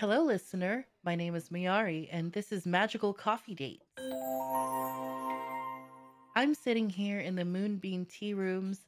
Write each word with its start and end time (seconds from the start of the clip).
Hello, 0.00 0.22
listener. 0.22 0.86
My 1.02 1.16
name 1.16 1.34
is 1.34 1.48
Mayari, 1.48 2.08
and 2.12 2.32
this 2.32 2.52
is 2.52 2.64
Magical 2.64 3.12
Coffee 3.12 3.56
Dates. 3.56 3.84
I'm 6.36 6.54
sitting 6.54 6.88
here 6.88 7.18
in 7.18 7.34
the 7.34 7.44
Moonbeam 7.44 8.04
Tea 8.04 8.32
Rooms. 8.32 8.82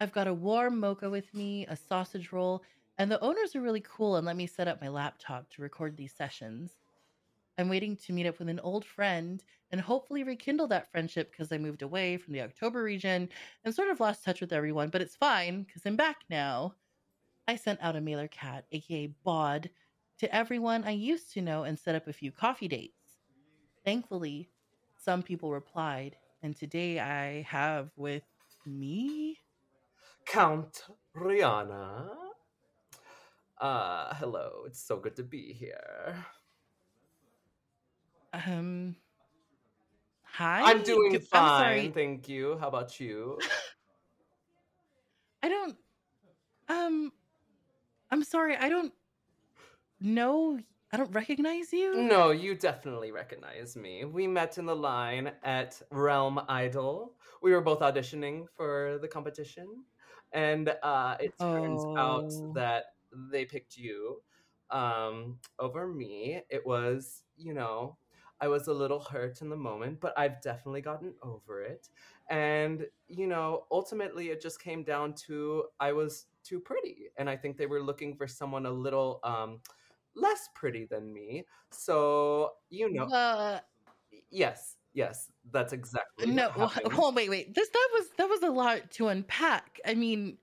I've 0.00 0.10
got 0.10 0.26
a 0.26 0.34
warm 0.34 0.80
mocha 0.80 1.08
with 1.08 1.32
me, 1.32 1.64
a 1.68 1.76
sausage 1.76 2.32
roll, 2.32 2.64
and 2.98 3.08
the 3.08 3.20
owners 3.20 3.54
are 3.54 3.60
really 3.60 3.84
cool 3.86 4.16
and 4.16 4.26
let 4.26 4.34
me 4.34 4.48
set 4.48 4.66
up 4.66 4.82
my 4.82 4.88
laptop 4.88 5.48
to 5.50 5.62
record 5.62 5.96
these 5.96 6.12
sessions. 6.12 6.72
I'm 7.56 7.68
waiting 7.68 7.94
to 7.94 8.12
meet 8.12 8.26
up 8.26 8.40
with 8.40 8.48
an 8.48 8.58
old 8.58 8.84
friend 8.84 9.40
and 9.70 9.80
hopefully 9.80 10.24
rekindle 10.24 10.66
that 10.66 10.90
friendship 10.90 11.30
because 11.30 11.52
I 11.52 11.58
moved 11.58 11.82
away 11.82 12.16
from 12.16 12.32
the 12.32 12.42
October 12.42 12.82
region 12.82 13.28
and 13.64 13.72
sort 13.72 13.90
of 13.90 14.00
lost 14.00 14.24
touch 14.24 14.40
with 14.40 14.52
everyone, 14.52 14.88
but 14.88 15.02
it's 15.02 15.14
fine 15.14 15.62
because 15.62 15.82
I'm 15.86 15.94
back 15.94 16.24
now. 16.28 16.74
I 17.46 17.54
sent 17.54 17.78
out 17.80 17.94
a 17.94 18.00
mailer 18.00 18.26
cat, 18.26 18.64
aka 18.72 19.06
Bod, 19.22 19.70
to 20.18 20.34
everyone 20.34 20.84
I 20.84 20.90
used 20.90 21.32
to 21.34 21.42
know 21.42 21.64
and 21.64 21.78
set 21.78 21.94
up 21.94 22.06
a 22.06 22.12
few 22.12 22.32
coffee 22.32 22.68
dates. 22.68 22.94
Thankfully, 23.84 24.50
some 24.98 25.22
people 25.22 25.52
replied, 25.52 26.16
and 26.42 26.56
today 26.56 26.98
I 26.98 27.42
have 27.42 27.90
with 27.96 28.24
me 28.66 29.38
Count 30.26 30.86
Reyana. 31.16 32.08
Uh, 33.58 34.14
hello. 34.14 34.64
It's 34.66 34.82
so 34.82 34.98
good 34.98 35.16
to 35.16 35.22
be 35.22 35.52
here. 35.52 36.16
um 38.32 38.94
hi. 40.22 40.62
I'm 40.62 40.82
doing 40.82 41.18
fine, 41.18 41.42
I'm 41.42 41.60
sorry. 41.60 41.88
thank 41.94 42.28
you. 42.28 42.58
How 42.60 42.68
about 42.68 43.00
you? 43.00 43.38
I 45.42 45.48
don't 45.48 45.76
um 46.68 47.12
I'm 48.10 48.22
sorry. 48.22 48.56
I 48.56 48.68
don't 48.68 48.92
know. 50.00 50.58
I 50.92 50.96
don't 50.96 51.12
recognize 51.12 51.72
you. 51.72 52.10
No, 52.10 52.30
you 52.30 52.54
definitely 52.54 53.12
recognize 53.12 53.74
me. 53.76 54.04
We 54.04 54.26
met 54.26 54.58
in 54.58 54.66
the 54.66 54.76
line 54.76 55.32
at 55.42 55.80
Realm 55.90 56.38
Idol. 56.48 57.16
We 57.40 57.52
were 57.52 57.62
both 57.62 57.80
auditioning 57.80 58.46
for 58.50 58.98
the 59.00 59.08
competition, 59.08 59.84
and 60.32 60.68
uh, 60.82 61.16
it 61.18 61.32
turns 61.50 61.86
out 61.96 62.30
Oh. 62.30 62.52
that 62.52 62.84
they 63.12 63.46
picked 63.46 63.76
you 63.78 64.22
um, 64.70 65.40
over 65.58 65.86
me. 65.88 66.42
It 66.50 66.66
was, 66.66 67.24
you 67.36 67.54
know, 67.54 67.98
I 68.40 68.48
was 68.48 68.68
a 68.68 68.74
little 68.74 69.00
hurt 69.00 69.40
in 69.40 69.48
the 69.48 69.56
moment, 69.56 69.98
but 70.00 70.16
I've 70.18 70.42
definitely 70.42 70.82
gotten 70.82 71.14
over 71.22 71.62
it. 71.62 71.88
And, 72.28 72.86
you 73.06 73.26
know, 73.26 73.66
ultimately 73.70 74.28
it 74.28 74.42
just 74.42 74.60
came 74.60 74.84
down 74.84 75.14
to 75.26 75.64
I 75.80 75.92
was 75.92 76.26
too 76.44 76.60
pretty. 76.60 77.06
And 77.16 77.30
I 77.30 77.36
think 77.36 77.56
they 77.56 77.66
were 77.66 77.82
looking 77.82 78.14
for 78.14 78.28
someone 78.28 78.66
a 78.66 78.70
little 78.70 79.20
um, 79.24 79.62
less 80.14 80.48
pretty 80.54 80.86
than 80.86 81.12
me. 81.12 81.46
So, 81.70 82.54
you 82.70 82.90
know, 82.92 83.10
Uh, 83.10 83.60
yes, 84.30 84.76
yes, 84.92 85.30
that's 85.44 85.72
exactly 85.72 86.26
no. 86.26 86.48
what 86.50 86.50
happened. 86.56 86.92
Hold, 86.92 87.14
wait, 87.16 87.28
wait. 87.28 87.54
This 87.54 87.68
that 87.70 87.88
was 87.92 88.10
that 88.16 88.28
was 88.28 88.42
a 88.42 88.50
lot 88.50 88.90
to 88.92 89.08
unpack. 89.08 89.80
I 89.84 89.94
mean, 89.94 90.38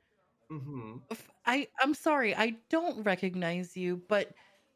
hmm 0.49 0.97
f- 1.11 1.31
I 1.45 1.67
I'm 1.79 1.93
sorry. 1.93 2.35
I 2.35 2.51
don't 2.69 3.03
recognize 3.03 3.75
you, 3.77 3.97
but 3.97 4.33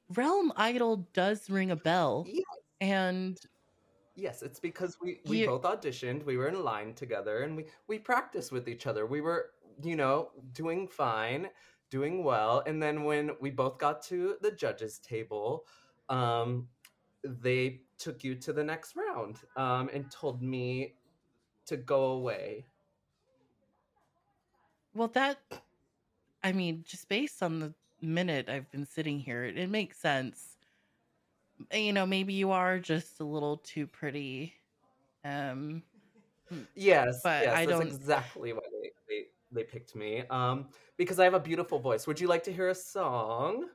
Realm 0.10 0.52
Idol 0.56 0.98
does 1.14 1.50
ring 1.50 1.72
a 1.72 1.76
bell, 1.76 2.32
Yeah, 2.32 2.44
and 2.80 3.40
yes, 4.16 4.42
it's 4.44 4.60
because 4.60 4.98
we 5.02 5.22
we 5.26 5.40
you. 5.40 5.42
both 5.42 5.64
auditioned. 5.64 6.24
We 6.26 6.38
were 6.38 6.48
in 6.48 6.56
a 6.56 6.60
line 6.60 6.94
together, 6.94 7.44
and 7.44 7.56
we 7.56 7.68
we 7.88 8.00
practiced 8.00 8.52
with 8.52 8.68
each 8.68 8.88
other. 8.88 9.06
We 9.06 9.22
were, 9.22 9.52
you 9.84 9.96
know, 9.96 10.32
doing 10.52 10.88
fine, 10.88 11.50
doing 11.90 12.24
well. 12.24 12.64
And 12.66 12.82
then 12.82 13.04
when 13.04 13.32
we 13.40 13.52
both 13.52 13.78
got 13.80 14.02
to 14.04 14.38
the 14.42 14.52
judges' 14.52 15.00
table, 15.00 15.68
um, 16.10 16.70
they 17.24 17.84
took 17.98 18.24
you 18.24 18.36
to 18.36 18.54
the 18.54 18.64
next 18.64 18.96
round, 18.96 19.42
um, 19.56 19.90
and 19.94 20.10
told 20.12 20.42
me 20.42 20.98
to 21.66 21.78
go 21.78 22.06
away. 22.14 22.68
Well, 24.94 25.08
that 25.10 25.40
I 26.44 26.52
mean, 26.54 26.84
just 26.84 27.08
based 27.10 27.44
on 27.44 27.60
the 27.60 27.76
minute 28.02 28.50
I've 28.50 28.70
been 28.72 28.86
sitting 28.86 29.20
here, 29.20 29.44
it, 29.44 29.58
it 29.58 29.70
makes 29.70 29.98
sense. 30.00 30.58
You 31.74 31.94
know, 31.94 32.06
maybe 32.06 32.34
you 32.34 32.52
are 32.52 32.80
just 32.80 33.20
a 33.20 33.24
little 33.26 33.58
too 33.58 33.86
pretty. 33.88 34.56
Um, 35.24 35.84
Yes, 36.76 37.16
but 37.24 37.32
yes, 37.38 37.54
I 37.54 37.66
that's 37.66 37.80
don't. 37.80 37.96
exactly 37.96 38.54
they, 39.52 39.64
picked 39.64 39.96
me. 39.96 40.24
Um, 40.30 40.68
because 40.98 41.20
I 41.20 41.24
have 41.24 41.34
a 41.34 41.40
beautiful 41.40 41.80
voice. 41.80 42.08
Would 42.08 42.20
you 42.20 42.28
like 42.28 42.44
to 42.44 42.54
hear 42.54 42.70
a 42.70 42.76
song? 42.76 43.66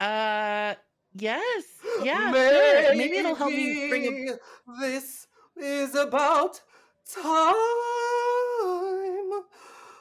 Uh, 0.00 0.74
yes, 1.14 1.64
yeah, 2.02 2.32
sure. 2.32 2.94
Maybe 2.96 3.16
it'll 3.16 3.34
help 3.34 3.50
me 3.50 3.88
bring 3.88 4.28
a. 4.28 4.38
This 4.80 5.26
is 5.56 5.94
about 5.94 6.60
time 7.10 7.54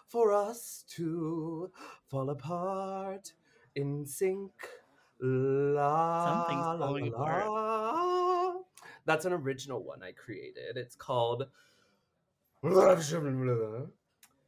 for 0.08 0.34
us 0.34 0.84
to 0.96 1.72
fall 2.10 2.30
apart 2.30 3.34
in 3.76 4.06
sync. 4.06 4.52
La 5.22 6.26
Something's 6.26 6.66
la 6.66 6.74
la 6.74 6.88
falling 6.88 7.08
apart. 7.08 7.48
la. 7.48 8.54
That's 9.06 9.26
an 9.26 9.34
original 9.34 9.82
one 9.82 10.04
I 10.04 10.12
created. 10.12 10.76
It's 10.76 10.96
called 10.96 11.48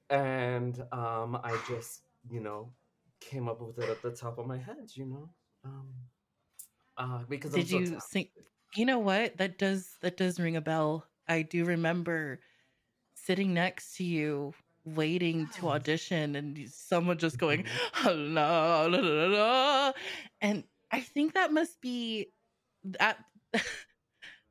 and 0.09 0.79
um, 0.91 1.39
I 1.43 1.57
just, 1.67 2.01
you 2.29 2.39
know, 2.39 2.71
came 3.19 3.47
up 3.47 3.61
with 3.61 3.79
it 3.79 3.89
at 3.89 4.01
the 4.01 4.11
top 4.11 4.37
of 4.37 4.45
my 4.47 4.57
head, 4.57 4.89
you 4.93 5.05
know, 5.05 5.29
um, 5.65 5.87
uh, 6.97 7.23
because 7.29 7.53
Did 7.53 7.69
so 7.69 7.77
you 7.77 7.85
talented. 7.85 8.09
sing? 8.09 8.27
You 8.75 8.85
know 8.85 8.99
what? 8.99 9.37
That 9.37 9.57
does 9.57 9.97
that 10.01 10.17
does 10.17 10.39
ring 10.39 10.55
a 10.55 10.61
bell. 10.61 11.05
I 11.27 11.41
do 11.41 11.65
remember 11.65 12.39
sitting 13.15 13.53
next 13.53 13.97
to 13.97 14.03
you 14.03 14.53
waiting 14.85 15.47
to 15.47 15.67
audition 15.69 16.35
and 16.35 16.57
someone 16.69 17.17
just 17.17 17.37
going 17.37 17.65
la, 18.05 18.11
la, 18.11 18.85
la, 18.85 18.99
la, 18.99 19.25
la," 19.27 19.91
and 20.41 20.63
I 20.91 21.01
think 21.01 21.33
that 21.33 21.51
must 21.51 21.81
be 21.81 22.31
that 22.83 23.17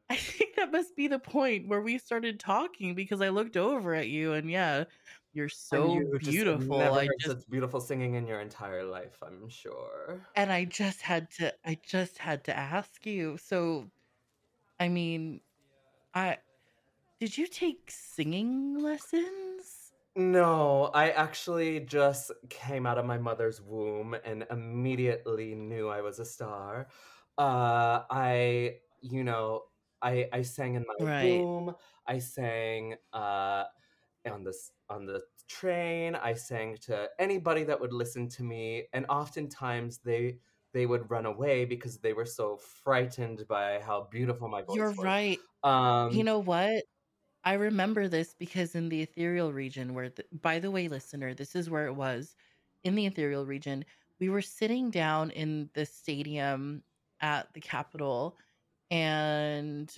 I 0.11 0.17
think 0.17 0.55
that 0.57 0.71
must 0.71 0.95
be 0.95 1.09
the 1.09 1.19
point 1.19 1.67
where 1.67 1.81
we 1.81 1.99
started 1.99 2.39
talking 2.39 2.95
because 2.95 3.21
I 3.21 3.31
looked 3.31 3.57
over 3.57 3.95
at 3.95 4.09
you 4.09 4.35
and 4.35 4.49
yeah, 4.49 4.85
you're 5.33 5.49
so 5.49 5.95
you 5.95 6.19
just 6.19 6.31
beautiful. 6.31 6.79
never 6.79 7.01
I 7.01 7.09
just 7.19 7.51
beautiful 7.51 7.81
singing 7.81 8.15
in 8.15 8.27
your 8.27 8.41
entire 8.41 8.85
life, 8.85 9.21
I'm 9.21 9.49
sure. 9.49 10.21
and 10.37 10.53
I 10.53 10.65
just 10.65 11.03
had 11.03 11.31
to 11.33 11.53
I 11.65 11.79
just 11.83 12.19
had 12.19 12.45
to 12.45 12.57
ask 12.57 13.05
you. 13.05 13.37
So 13.43 13.91
I 14.79 14.89
mean, 14.89 15.41
I 16.15 16.39
did 17.19 17.37
you 17.37 17.47
take 17.47 17.91
singing 17.91 18.79
lessons? 18.83 19.93
No, 20.15 20.91
I 20.95 21.11
actually 21.11 21.81
just 21.81 22.31
came 22.49 22.87
out 22.87 22.97
of 22.97 23.05
my 23.05 23.19
mother's 23.19 23.61
womb 23.61 24.17
and 24.25 24.47
immediately 24.51 25.55
knew 25.55 25.89
I 25.89 26.01
was 26.01 26.19
a 26.19 26.25
star. 26.25 26.89
Uh, 27.37 28.01
I, 28.11 28.77
you 29.03 29.25
know, 29.25 29.65
I 30.07 30.29
I 30.33 30.43
sang 30.43 30.75
in 30.77 30.85
my 30.87 30.95
Right. 30.99 31.47
womb. 31.47 31.75
I 32.07 32.19
sang 32.21 32.97
uh, 33.13 33.65
on 34.27 34.45
this 34.45 34.73
on 34.89 35.07
the 35.07 35.23
train. 35.49 36.15
I 36.17 36.35
sang 36.35 36.77
to 36.89 37.11
anybody 37.19 37.65
that 37.65 37.81
would 37.81 37.93
listen 37.93 38.29
to 38.31 38.43
me, 38.45 38.89
and 38.93 39.07
oftentimes 39.09 39.99
they 40.01 40.41
they 40.73 40.87
would 40.87 41.11
run 41.11 41.27
away 41.27 41.65
because 41.65 42.01
they 42.01 42.13
were 42.13 42.27
so 42.27 42.57
frightened 42.59 43.47
by 43.49 43.81
how 43.81 44.05
beautiful 44.11 44.49
my 44.49 44.63
voice 44.63 44.75
was. 44.75 44.75
You're 44.75 44.93
was. 44.97 45.13
right. 45.13 45.41
You 46.09 46.25
Um, 46.25 46.25
know 46.25 46.41
what? 46.41 46.85
I 47.45 47.55
remember 47.55 48.09
this 48.09 48.35
because 48.35 48.75
in 48.75 48.89
the 48.91 49.03
ethereal 49.03 49.53
region, 49.53 49.95
where, 49.95 50.11
the, 50.11 50.27
by 50.33 50.61
the 50.61 50.71
way, 50.73 50.89
listener, 50.89 51.35
this 51.35 51.57
is 51.57 51.71
where 51.71 51.87
it 51.87 51.95
was 51.95 52.37
in 52.85 52.95
the 52.97 53.07
ethereal 53.07 53.47
region. 53.47 53.85
We 54.21 54.29
were 54.31 54.43
sitting 54.43 54.91
down 54.91 55.31
in 55.33 55.71
the 55.75 55.87
stadium 55.87 56.85
at 57.21 57.55
the 57.55 57.61
Capitol, 57.63 58.39
and 58.91 59.95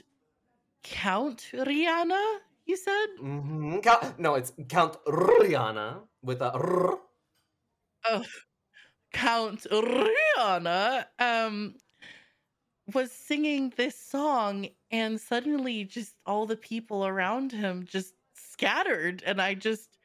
Count 0.83 1.51
Reyana, 1.53 2.41
you 2.67 2.77
said? 2.77 3.07
mhm. 3.21 3.83
Count, 3.83 4.19
no, 4.19 4.35
it's 4.35 4.53
Count 4.69 4.97
Reyana 5.07 6.09
with 6.23 6.41
a 6.41 6.53
R. 6.53 6.99
Oh, 8.05 8.25
Count 9.13 9.67
Reyana 9.71 11.07
um, 11.19 11.77
was 12.93 13.13
singing 13.13 13.73
this 13.77 13.99
song, 14.01 14.69
and 14.91 15.21
suddenly, 15.21 15.85
just 15.85 16.15
all 16.27 16.47
the 16.47 16.57
people 16.57 17.07
around 17.07 17.53
him 17.53 17.85
just 17.85 18.15
scattered, 18.35 19.23
and 19.25 19.41
I 19.41 19.55
just 19.55 19.99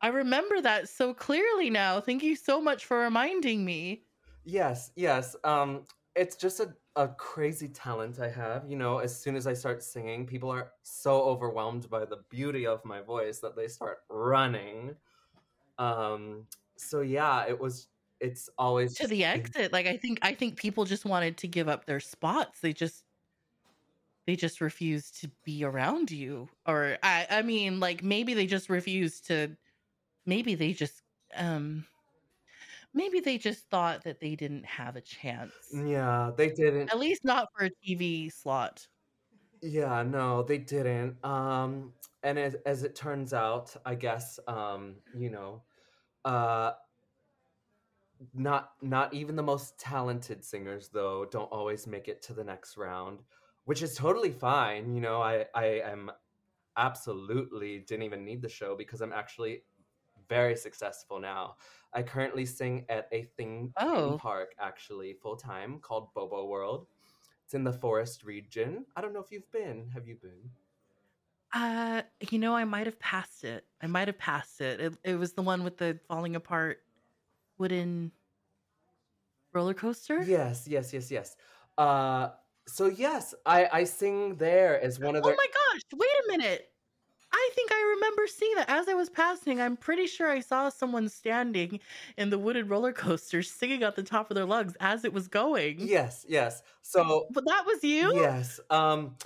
I 0.00 0.06
remember 0.08 0.60
that 0.60 0.88
so 0.88 1.12
clearly 1.14 1.68
now. 1.68 2.00
Thank 2.00 2.22
you 2.22 2.36
so 2.36 2.60
much 2.60 2.84
for 2.84 3.00
reminding 3.00 3.64
me. 3.64 4.04
Yes, 4.44 4.90
yes. 4.96 5.36
Um, 5.44 5.84
it's 6.14 6.36
just 6.36 6.60
a, 6.60 6.74
a 6.96 7.08
crazy 7.08 7.68
talent 7.68 8.18
I 8.20 8.28
have. 8.30 8.68
You 8.70 8.76
know, 8.76 8.98
as 8.98 9.18
soon 9.20 9.36
as 9.36 9.46
I 9.46 9.54
start 9.54 9.82
singing, 9.82 10.26
people 10.26 10.50
are 10.50 10.74
so 10.82 11.22
overwhelmed 11.24 11.90
by 11.90 12.04
the 12.04 12.18
beauty 12.30 12.66
of 12.66 12.84
my 12.84 13.00
voice 13.02 13.40
that 13.40 13.56
they 13.56 13.68
start 13.68 14.04
running. 14.08 14.96
Um, 15.78 16.48
so 16.76 17.02
yeah, 17.02 17.46
it 17.46 17.58
was 17.60 17.88
it's 18.20 18.50
always 18.58 18.96
To 18.96 19.08
the 19.08 19.24
exit, 19.24 19.72
like, 19.72 19.86
I 19.86 19.96
think 19.96 20.20
I 20.22 20.34
think 20.34 20.56
people 20.56 20.84
just 20.84 21.04
wanted 21.04 21.36
to 21.38 21.48
give 21.48 21.68
up 21.68 21.84
their 21.84 21.98
spots. 21.98 22.60
They 22.60 22.72
just 22.72 23.04
they 24.26 24.36
just 24.36 24.60
refused 24.60 25.20
to 25.20 25.30
be 25.44 25.64
around 25.64 26.10
you. 26.10 26.48
Or 26.66 26.98
I 27.02 27.26
I 27.30 27.42
mean, 27.42 27.80
like, 27.80 28.02
maybe 28.02 28.34
they 28.34 28.46
just 28.46 28.68
refused 28.70 29.26
to 29.26 29.56
maybe 30.26 30.54
they 30.56 30.74
just, 30.74 31.02
um 31.34 31.86
maybe 32.94 33.20
they 33.20 33.38
just 33.38 33.68
thought 33.70 34.04
that 34.04 34.20
they 34.20 34.36
didn't 34.36 34.64
have 34.66 34.96
a 34.96 35.00
chance. 35.02 35.54
Yeah, 35.72 36.30
they 36.36 36.50
didn't 36.52 36.92
At 36.92 36.98
least 36.98 37.24
not 37.24 37.48
for 37.56 37.66
a 37.66 37.70
TV 37.84 38.30
slot. 38.30 38.88
Yeah, 39.62 40.02
no, 40.02 40.42
they 40.42 40.58
didn't. 40.58 41.24
Um, 41.24 41.94
and 42.22 42.38
as 42.38 42.54
as 42.66 42.82
it 42.82 42.94
turns 42.94 43.32
out, 43.32 43.74
I 43.84 43.94
guess, 43.94 44.38
um, 44.46 45.02
you 45.14 45.30
know, 45.30 45.64
uh, 46.24 46.74
not 48.32 48.74
not 48.82 49.12
even 49.12 49.36
the 49.36 49.42
most 49.42 49.78
talented 49.78 50.44
singers 50.44 50.88
though 50.88 51.24
don't 51.26 51.50
always 51.50 51.86
make 51.86 52.08
it 52.08 52.22
to 52.22 52.34
the 52.34 52.44
next 52.44 52.76
round, 52.76 53.22
which 53.64 53.82
is 53.82 53.94
totally 53.96 54.30
fine. 54.32 54.94
You 54.94 55.00
know, 55.00 55.20
I 55.22 55.46
I 55.54 55.64
am 55.80 56.10
absolutely 56.76 57.80
didn't 57.80 58.04
even 58.04 58.24
need 58.24 58.42
the 58.42 58.48
show 58.48 58.76
because 58.76 59.00
I'm 59.02 59.12
actually 59.12 59.64
very 60.28 60.56
successful 60.56 61.18
now. 61.20 61.56
I 61.92 62.02
currently 62.02 62.46
sing 62.46 62.86
at 62.88 63.08
a 63.12 63.24
theme 63.36 63.72
theme 63.78 64.14
Oh. 64.14 64.18
park 64.18 64.54
actually 64.58 65.14
full 65.14 65.36
time 65.36 65.78
called 65.80 66.12
Bobo 66.14 66.46
World. 66.46 66.86
It's 67.44 67.54
in 67.54 67.64
the 67.64 67.72
forest 67.72 68.24
region. 68.24 68.86
I 68.96 69.00
don't 69.00 69.12
know 69.12 69.20
if 69.20 69.30
you've 69.30 69.50
been. 69.52 69.88
Have 69.90 70.06
you 70.08 70.16
been? 70.16 70.50
Uh, 71.52 72.02
you 72.30 72.38
know, 72.38 72.56
I 72.56 72.64
might 72.64 72.86
have 72.86 72.98
passed 72.98 73.44
it. 73.44 73.64
I 73.80 73.86
might 73.86 74.08
have 74.08 74.18
passed 74.18 74.60
it. 74.60 74.80
It 74.80 74.98
it 75.04 75.14
was 75.16 75.34
the 75.34 75.42
one 75.42 75.62
with 75.62 75.76
the 75.76 76.00
falling 76.08 76.34
apart 76.36 76.78
wooden 77.58 78.10
roller 79.52 79.74
coaster? 79.74 80.22
Yes, 80.22 80.66
yes, 80.66 80.92
yes, 80.92 81.10
yes. 81.10 81.36
Uh, 81.78 82.30
so 82.66 82.86
yes, 82.86 83.34
I 83.46 83.68
I 83.72 83.84
sing 83.84 84.36
there 84.36 84.80
as 84.80 84.98
one 84.98 85.16
of 85.16 85.22
the. 85.22 85.30
Oh 85.30 85.36
my 85.36 85.46
gosh, 85.46 85.82
wait 85.94 86.10
a 86.24 86.28
minute. 86.28 86.70
I 87.36 87.50
think 87.54 87.72
I 87.72 87.82
remember 87.96 88.26
seeing 88.26 88.54
that 88.56 88.68
as 88.68 88.88
I 88.88 88.94
was 88.94 89.10
passing. 89.10 89.60
I'm 89.60 89.76
pretty 89.76 90.06
sure 90.06 90.30
I 90.30 90.40
saw 90.40 90.68
someone 90.68 91.08
standing 91.08 91.80
in 92.16 92.30
the 92.30 92.38
wooden 92.38 92.68
roller 92.68 92.92
coaster 92.92 93.42
singing 93.42 93.82
at 93.82 93.96
the 93.96 94.02
top 94.02 94.30
of 94.30 94.34
their 94.36 94.44
lungs 94.46 94.76
as 94.80 95.04
it 95.04 95.12
was 95.12 95.28
going. 95.28 95.90
Yes, 95.90 96.24
yes. 96.28 96.62
So 96.82 97.30
But 97.30 97.44
that 97.46 97.64
was 97.66 97.82
you? 97.84 98.12
yes. 98.12 98.60
Um, 98.70 99.16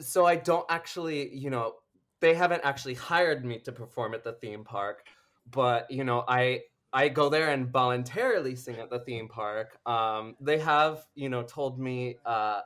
so 0.00 0.26
I 0.26 0.36
don't 0.36 0.66
actually, 0.70 1.34
you 1.34 1.50
know, 1.50 1.80
they 2.20 2.34
haven't 2.34 2.64
actually 2.64 2.94
hired 2.94 3.44
me 3.44 3.60
to 3.60 3.72
perform 3.72 4.14
at 4.14 4.24
the 4.24 4.34
theme 4.34 4.64
park, 4.64 5.08
but 5.46 5.90
you 5.90 6.04
know, 6.04 6.24
I 6.28 6.64
I 6.92 7.08
go 7.08 7.28
there 7.28 7.50
and 7.50 7.68
voluntarily 7.70 8.56
sing 8.56 8.76
at 8.78 8.90
the 8.90 9.00
theme 9.00 9.28
park. 9.28 9.78
Um, 9.86 10.36
they 10.40 10.58
have, 10.60 11.06
you 11.14 11.28
know, 11.28 11.42
told 11.44 11.78
me 11.80 12.18
uh, 12.24 12.62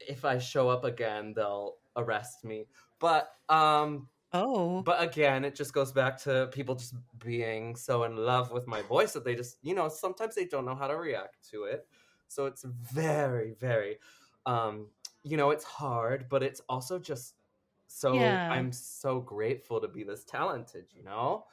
if 0.00 0.24
I 0.24 0.38
show 0.38 0.68
up 0.68 0.84
again, 0.84 1.34
they'll 1.34 1.78
arrest 1.96 2.44
me. 2.44 2.66
But 3.04 3.30
um, 3.50 4.08
Oh. 4.34 4.84
but 4.84 5.02
again, 5.02 5.44
it 5.44 5.54
just 5.54 5.72
goes 5.72 5.92
back 5.92 6.18
to 6.22 6.48
people 6.52 6.74
just 6.74 6.94
being 7.18 7.76
so 7.76 8.04
in 8.04 8.16
love 8.16 8.50
with 8.52 8.66
my 8.66 8.82
voice 8.82 9.12
that 9.14 9.24
they 9.24 9.34
just, 9.36 9.58
you 9.62 9.74
know, 9.74 9.88
sometimes 9.88 10.34
they 10.34 10.46
don't 10.46 10.64
know 10.66 10.74
how 10.74 10.88
to 10.88 10.96
react 10.96 11.48
to 11.50 11.64
it. 11.64 11.88
So 12.28 12.46
it's 12.46 12.64
very, 12.64 13.52
very, 13.54 13.98
um, 14.46 14.90
you 15.22 15.36
know, 15.36 15.50
it's 15.50 15.64
hard, 15.64 16.28
but 16.28 16.42
it's 16.42 16.60
also 16.68 16.98
just 16.98 17.36
so, 17.86 18.44
Yeah. 18.44 18.48
I'm 18.50 18.72
so 18.72 19.20
grateful 19.20 19.80
to 19.80 19.88
be 19.88 20.04
this 20.04 20.24
talented, 20.24 20.92
you 20.92 21.04
know? 21.04 21.46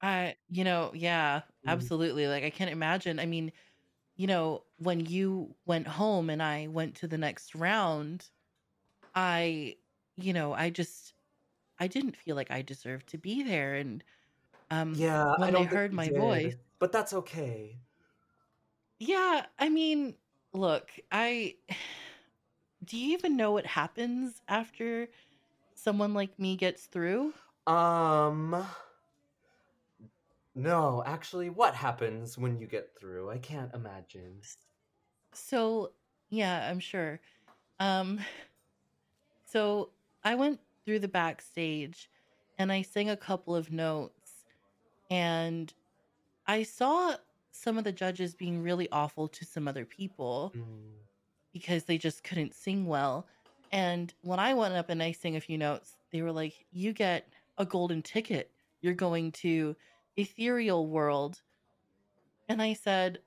I 0.00 0.36
you 0.48 0.64
know, 0.64 0.92
yeah, 0.94 1.42
Mhm. 1.62 1.88
absolutely. 1.88 2.26
Like 2.26 2.44
I 2.44 2.50
can't 2.50 2.70
imagine. 2.70 3.18
I 3.18 3.26
mean, 3.26 3.52
you 4.16 4.26
know, 4.28 4.66
when 4.78 5.00
you 5.06 5.56
went 5.66 5.88
home 5.88 6.30
and 6.30 6.42
I 6.42 6.68
went 6.68 6.96
to 6.98 7.08
the 7.08 7.18
next 7.18 7.54
round, 7.54 8.30
I, 9.14 9.78
you 10.16 10.32
know, 10.32 10.52
I 10.54 10.70
just 10.70 11.14
I 11.80 11.88
didn't 11.88 12.16
feel 12.16 12.36
like 12.36 12.50
I 12.52 12.62
deserved 12.62 13.08
to 13.10 13.18
be 13.18 13.42
there 13.44 13.74
and 13.76 14.04
um 14.70 15.06
Yeah, 15.06 15.34
I 15.42 15.50
when 15.50 15.52
they 15.52 15.64
heard 15.64 15.92
my 15.92 16.10
voice, 16.10 16.54
but 16.78 16.92
that's 16.92 17.12
okay. 17.12 17.82
yeah, 18.98 19.46
I 19.58 19.68
mean, 19.68 20.16
look, 20.52 20.90
I 21.10 21.58
do 22.84 22.96
you 22.98 23.12
even 23.14 23.36
know 23.36 23.52
what 23.52 23.66
happens 23.66 24.42
after 24.48 25.08
someone 25.74 26.14
like 26.14 26.38
me 26.38 26.56
gets 26.56 26.86
through? 26.86 27.34
Um, 27.66 28.64
no, 30.56 31.02
actually, 31.04 31.48
what 31.48 31.76
happens 31.76 32.36
when 32.36 32.58
you 32.58 32.66
get 32.66 32.96
through? 32.96 33.30
I 33.30 33.38
can't 33.38 33.72
imagine. 33.74 34.42
So, 35.32 35.94
yeah, 36.30 36.68
I'm 36.70 36.80
sure. 36.80 37.20
Um 37.80 38.20
So 39.44 39.92
I 40.24 40.34
went 40.34 40.60
through 40.84 41.00
the 41.00 41.08
backstage 41.08 42.08
and 42.58 42.70
I 42.72 42.82
sang 42.82 43.10
a 43.10 43.16
couple 43.16 43.54
of 43.54 43.70
notes 43.72 44.44
and 45.10 45.72
I 46.46 46.62
saw 46.62 47.14
some 47.50 47.78
of 47.78 47.84
the 47.84 47.92
judges 47.92 48.34
being 48.34 48.62
really 48.62 48.88
awful 48.90 49.28
to 49.28 49.44
some 49.44 49.68
other 49.68 49.84
people 49.84 50.52
Mm. 50.56 50.92
because 51.52 51.84
they 51.84 51.98
just 51.98 52.24
couldn't 52.24 52.54
sing 52.54 52.86
well. 52.86 53.26
And 53.72 54.12
when 54.22 54.38
I 54.38 54.54
went 54.54 54.74
up 54.74 54.88
and 54.90 55.02
I 55.02 55.12
sang 55.12 55.36
a 55.36 55.40
few 55.40 55.58
notes, 55.58 55.96
they 56.10 56.22
were 56.22 56.32
like, 56.32 56.64
You 56.72 56.92
get 56.92 57.28
a 57.58 57.64
golden 57.66 58.02
ticket. 58.02 58.50
You're 58.80 58.94
going 58.94 59.32
to 59.32 59.74
Ethereal 60.16 60.86
World. 60.86 61.40
And 62.48 62.60
I 62.60 62.72
said, 62.74 63.20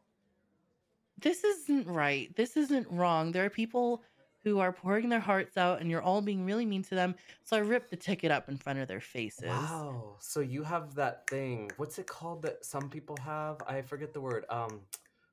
This 1.19 1.43
isn't 1.43 1.87
right. 1.87 2.33
This 2.35 2.55
isn't 2.57 2.87
wrong. 2.91 3.31
There 3.31 3.45
are 3.45 3.49
people 3.49 4.03
who 4.43 4.59
are 4.59 4.71
pouring 4.71 5.09
their 5.09 5.19
hearts 5.19 5.57
out 5.57 5.81
and 5.81 5.89
you're 5.89 6.01
all 6.01 6.21
being 6.21 6.45
really 6.45 6.65
mean 6.65 6.83
to 6.83 6.95
them. 6.95 7.15
So 7.43 7.57
I 7.57 7.59
ripped 7.61 7.89
the 7.89 7.97
ticket 7.97 8.31
up 8.31 8.47
in 8.49 8.57
front 8.57 8.79
of 8.79 8.87
their 8.87 9.01
faces. 9.01 9.43
Wow. 9.47 10.15
So 10.19 10.39
you 10.39 10.63
have 10.63 10.95
that 10.95 11.27
thing. 11.27 11.71
What's 11.77 11.99
it 11.99 12.07
called 12.07 12.41
that 12.43 12.65
some 12.65 12.89
people 12.89 13.17
have? 13.17 13.61
I 13.67 13.81
forget 13.81 14.13
the 14.13 14.21
word. 14.21 14.45
Um 14.49 14.81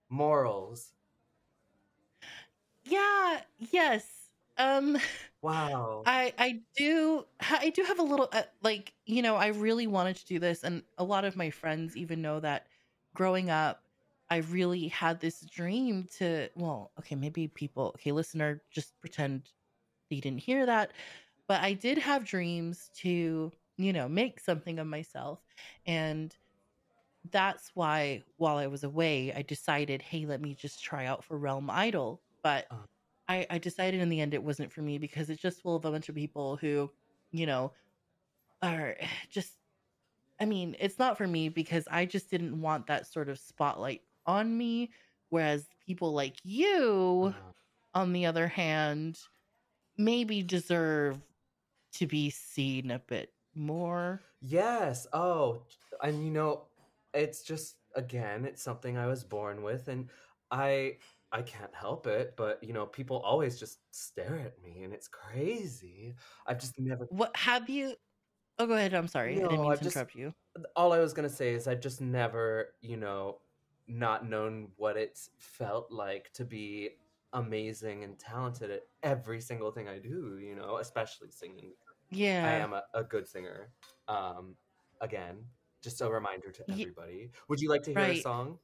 morals. 0.09 0.93
Yeah, 2.85 3.41
yes. 3.59 4.31
Um 4.59 4.99
Wow. 5.43 6.03
I 6.06 6.33
I 6.39 6.61
do 6.77 7.27
I 7.41 7.71
do 7.71 7.83
have 7.83 7.99
a 7.99 8.03
little 8.03 8.29
uh, 8.33 8.43
like 8.62 8.95
you 9.06 9.23
know 9.23 9.37
I 9.37 9.49
really 9.49 9.87
wanted 9.87 10.17
to 10.17 10.27
do 10.27 10.39
this 10.39 10.65
and 10.65 10.83
a 10.99 11.05
lot 11.05 11.25
of 11.25 11.37
my 11.37 11.51
friends 11.51 11.97
even 11.97 12.23
know 12.23 12.41
that 12.41 12.67
growing 13.15 13.51
up 13.51 13.84
I 14.35 14.39
really 14.39 14.89
had 14.89 15.21
this 15.21 15.43
dream 15.43 16.09
to 16.19 16.51
well 16.56 16.93
okay 16.99 17.15
maybe 17.17 17.49
people 17.49 17.93
okay 17.97 18.13
listener 18.13 18.63
just 18.70 19.01
pretend 19.01 19.51
you 20.11 20.20
didn't 20.20 20.41
hear 20.41 20.67
that 20.67 20.93
but 21.49 21.63
I 21.63 21.75
did 21.75 21.99
have 21.99 22.25
dreams 22.25 22.91
to 23.03 23.53
you 23.79 23.93
know 23.93 24.08
make 24.08 24.41
something 24.41 24.79
of 24.79 24.87
myself 24.89 25.41
and 25.87 26.37
that's 27.31 27.70
why 27.75 28.23
while 28.37 28.56
I 28.58 28.67
was 28.67 28.85
away 28.85 29.32
I 29.35 29.43
decided 29.43 30.03
hey 30.03 30.27
let 30.27 30.41
me 30.41 30.55
just 30.55 30.82
try 30.82 31.06
out 31.06 31.25
for 31.25 31.39
Realm 31.39 31.70
Idol 31.70 32.23
but 32.43 32.69
Uh, 32.70 32.87
I, 33.29 33.47
I 33.51 33.58
decided 33.58 34.01
in 34.01 34.11
the 34.11 34.20
end 34.20 34.35
it 34.35 34.44
wasn't 34.44 34.73
for 34.73 34.82
me 34.82 34.99
because 34.99 35.31
it's 35.31 35.43
just 35.43 35.63
full 35.63 35.77
of 35.77 35.85
a 35.87 35.93
bunch 35.93 36.08
of 36.11 36.17
people 36.17 36.56
who, 36.56 36.91
you 37.32 37.47
know, 37.47 37.73
are 38.63 38.97
just, 39.31 39.55
I 40.41 40.47
mean, 40.47 40.77
it's 40.81 40.99
not 40.99 41.19
for 41.19 41.27
me 41.29 41.49
because 41.51 41.89
I 41.91 42.06
just 42.06 42.31
didn't 42.31 42.61
want 42.61 42.89
that 42.89 43.06
sort 43.06 43.29
of 43.31 43.39
spotlight 43.39 44.03
on 44.27 44.57
me. 44.57 44.93
Whereas 45.31 45.69
people 45.87 46.13
like 46.13 46.37
you, 46.45 47.35
uh, 47.35 47.53
on 47.95 48.13
the 48.13 48.27
other 48.27 48.49
hand, 48.49 49.19
maybe 49.99 50.43
deserve 50.43 51.23
to 51.95 52.07
be 52.07 52.31
seen 52.31 52.91
a 52.91 52.99
bit 53.01 53.35
more. 53.55 54.25
yes. 54.41 55.07
Oh, 55.13 55.67
and 56.03 56.25
you 56.25 56.31
know, 56.31 56.69
it's 57.13 57.43
just 57.43 57.79
again, 57.95 58.45
it's 58.45 58.63
something 58.63 58.97
I 58.99 59.07
was 59.07 59.25
born 59.25 59.63
with 59.63 59.89
and 59.89 60.11
I 60.51 60.99
I 61.33 61.43
can't 61.43 61.75
help 61.75 62.07
it, 62.07 62.37
but 62.37 62.63
you 62.63 62.73
know, 62.73 62.87
people 62.87 63.19
always 63.21 63.59
just 63.59 63.81
stare 63.95 64.39
at 64.39 64.61
me 64.63 64.85
and 64.85 64.93
it's 64.95 65.09
crazy. 65.09 66.17
I've 66.47 66.61
just 66.61 66.79
never 66.79 67.09
What 67.09 67.35
have 67.37 67.69
you? 67.71 67.97
Oh, 68.59 68.67
go 68.67 68.75
ahead. 68.75 68.95
I'm 68.95 69.09
sorry. 69.09 69.43
I 69.43 69.49
didn't 69.49 69.63
mean 69.63 69.73
I've 69.73 69.81
to 69.81 69.83
just 69.83 69.97
interrupt 69.97 70.15
you. 70.15 70.35
all 70.77 70.93
I 70.93 71.01
was 71.01 71.15
gonna 71.15 71.31
say 71.31 71.55
is 71.55 71.69
I've 71.69 71.81
just 71.81 72.01
never, 72.03 72.75
you 72.83 72.97
know, 72.99 73.41
not 73.86 74.29
known 74.29 74.69
what 74.76 74.96
it's 74.96 75.31
felt 75.38 75.91
like 75.91 76.32
to 76.32 76.44
be 76.44 76.91
amazing 77.32 78.05
and 78.05 78.19
talented 78.19 78.70
at 78.70 78.82
every 79.03 79.41
single 79.41 79.70
thing 79.70 79.88
I 79.88 79.98
do, 79.98 80.38
you 80.41 80.55
know, 80.55 80.79
especially 80.79 81.31
singing. 81.31 81.72
Yeah. 82.10 82.46
I 82.46 82.53
am 82.55 82.72
a, 82.72 82.84
a 82.94 83.03
good 83.03 83.29
singer. 83.29 83.70
Um, 84.08 84.55
again, 85.00 85.36
just 85.82 86.00
a 86.00 86.08
reminder 86.08 86.50
to 86.50 86.64
everybody. 86.70 87.31
Would 87.48 87.60
you 87.60 87.69
like 87.69 87.82
to 87.84 87.91
hear 87.91 88.00
a 88.00 88.20
song? 88.20 88.58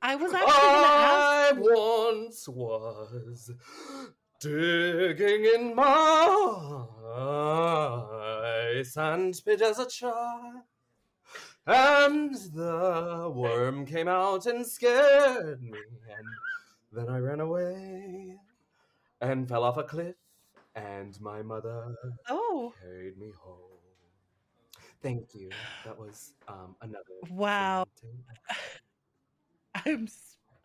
I 0.00 0.16
was 0.16 0.32
actually 0.32 0.52
to 0.52 0.58
ask. 0.58 1.54
I 1.54 1.58
once 1.58 2.48
was 2.48 3.50
digging 4.40 5.44
in 5.54 5.74
my 5.74 6.86
sandpit 8.84 9.62
as 9.62 9.78
a 9.78 9.86
child. 9.88 10.62
And 11.66 12.34
the 12.34 13.32
worm 13.34 13.86
came 13.86 14.08
out 14.08 14.46
and 14.46 14.66
scared 14.66 15.62
me. 15.62 15.78
And 16.16 16.26
then 16.92 17.08
I 17.08 17.18
ran 17.18 17.40
away 17.40 18.36
and 19.20 19.48
fell 19.48 19.64
off 19.64 19.76
a 19.78 19.82
cliff. 19.84 20.14
And 20.74 21.18
my 21.20 21.40
mother 21.42 21.94
Oh, 22.28 22.72
carried 22.82 23.16
me 23.16 23.32
home. 23.40 23.58
Thank 25.02 25.34
you. 25.34 25.50
That 25.84 25.98
was 25.98 26.32
um, 26.48 26.76
another. 26.82 27.04
wow. 27.30 27.84
I'm 29.86 30.08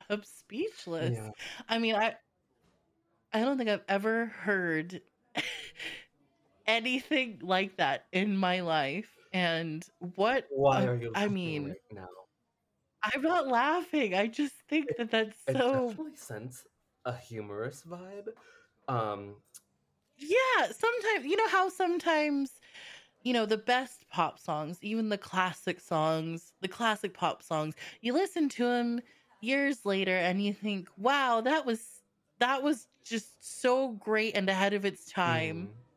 I'm 0.10 0.24
speechless. 0.24 1.16
Yeah. 1.16 1.30
I 1.68 1.78
mean, 1.80 1.96
I 1.96 2.16
I 3.34 3.42
don't 3.42 3.58
think 3.58 3.70
I've 3.70 3.84
ever 3.88 4.26
heard 4.28 5.02
anything 6.68 7.40
like 7.42 7.78
that 7.78 8.06
in 8.12 8.36
my 8.38 8.62
life. 8.62 9.10
And 9.32 9.88
what 10.00 10.50
Why 10.50 10.86
are 10.86 10.98
you 10.98 11.16
I 11.16 11.28
laughing 11.28 11.30
mean, 11.30 11.64
right 11.64 11.82
now? 11.92 12.10
I'm 13.04 13.22
not 13.22 13.48
laughing. 13.48 14.14
I 14.14 14.28
just 14.28 14.56
think 14.56 14.90
It, 14.90 14.98
that 14.98 15.12
that's 15.12 15.40
it 15.48 15.62
so 15.62 16.00
definitely 16.00 16.16
sends 16.16 16.68
a 17.06 17.16
humorous 17.16 17.84
vibe. 17.84 18.30
Um, 18.88 19.42
Yeah, 20.18 20.72
sometimes 20.72 21.26
you 21.26 21.36
know 21.38 21.48
how 21.48 21.70
sometimes 21.70 22.60
you 23.24 23.34
know 23.34 23.46
the 23.46 23.58
best 23.58 24.08
pop 24.10 24.40
songs, 24.40 24.80
even 24.84 25.10
the 25.10 25.18
classic 25.18 25.80
songs, 25.82 26.54
the 26.62 26.68
classic 26.70 27.14
pop 27.14 27.44
songs, 27.44 27.76
you 28.02 28.14
listen 28.14 28.50
to 28.50 28.66
them 28.66 29.02
years 29.42 29.86
later 29.86 30.18
and 30.18 30.44
you 30.44 30.54
think, 30.54 30.90
"Wow, 30.98 31.42
that 31.42 31.66
was 31.66 32.04
that 32.40 32.64
was 32.64 32.88
just 33.06 33.44
so 33.46 33.94
great 33.94 34.36
and 34.36 34.50
ahead 34.50 34.74
of 34.74 34.86
its 34.86 35.06
time 35.06 35.70
mm, 35.70 35.90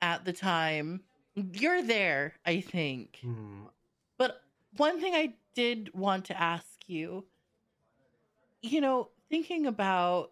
at 0.00 0.24
the 0.24 0.32
time." 0.32 1.04
You're 1.36 1.82
there, 1.82 2.34
I 2.46 2.60
think. 2.60 3.18
hmm. 3.22 3.64
But 4.16 4.40
one 4.76 5.00
thing 5.00 5.14
I 5.14 5.34
did 5.54 5.92
want 5.94 6.24
to 6.26 6.40
ask 6.40 6.66
you, 6.86 7.24
you 8.62 8.80
know, 8.80 9.10
thinking 9.28 9.66
about 9.66 10.30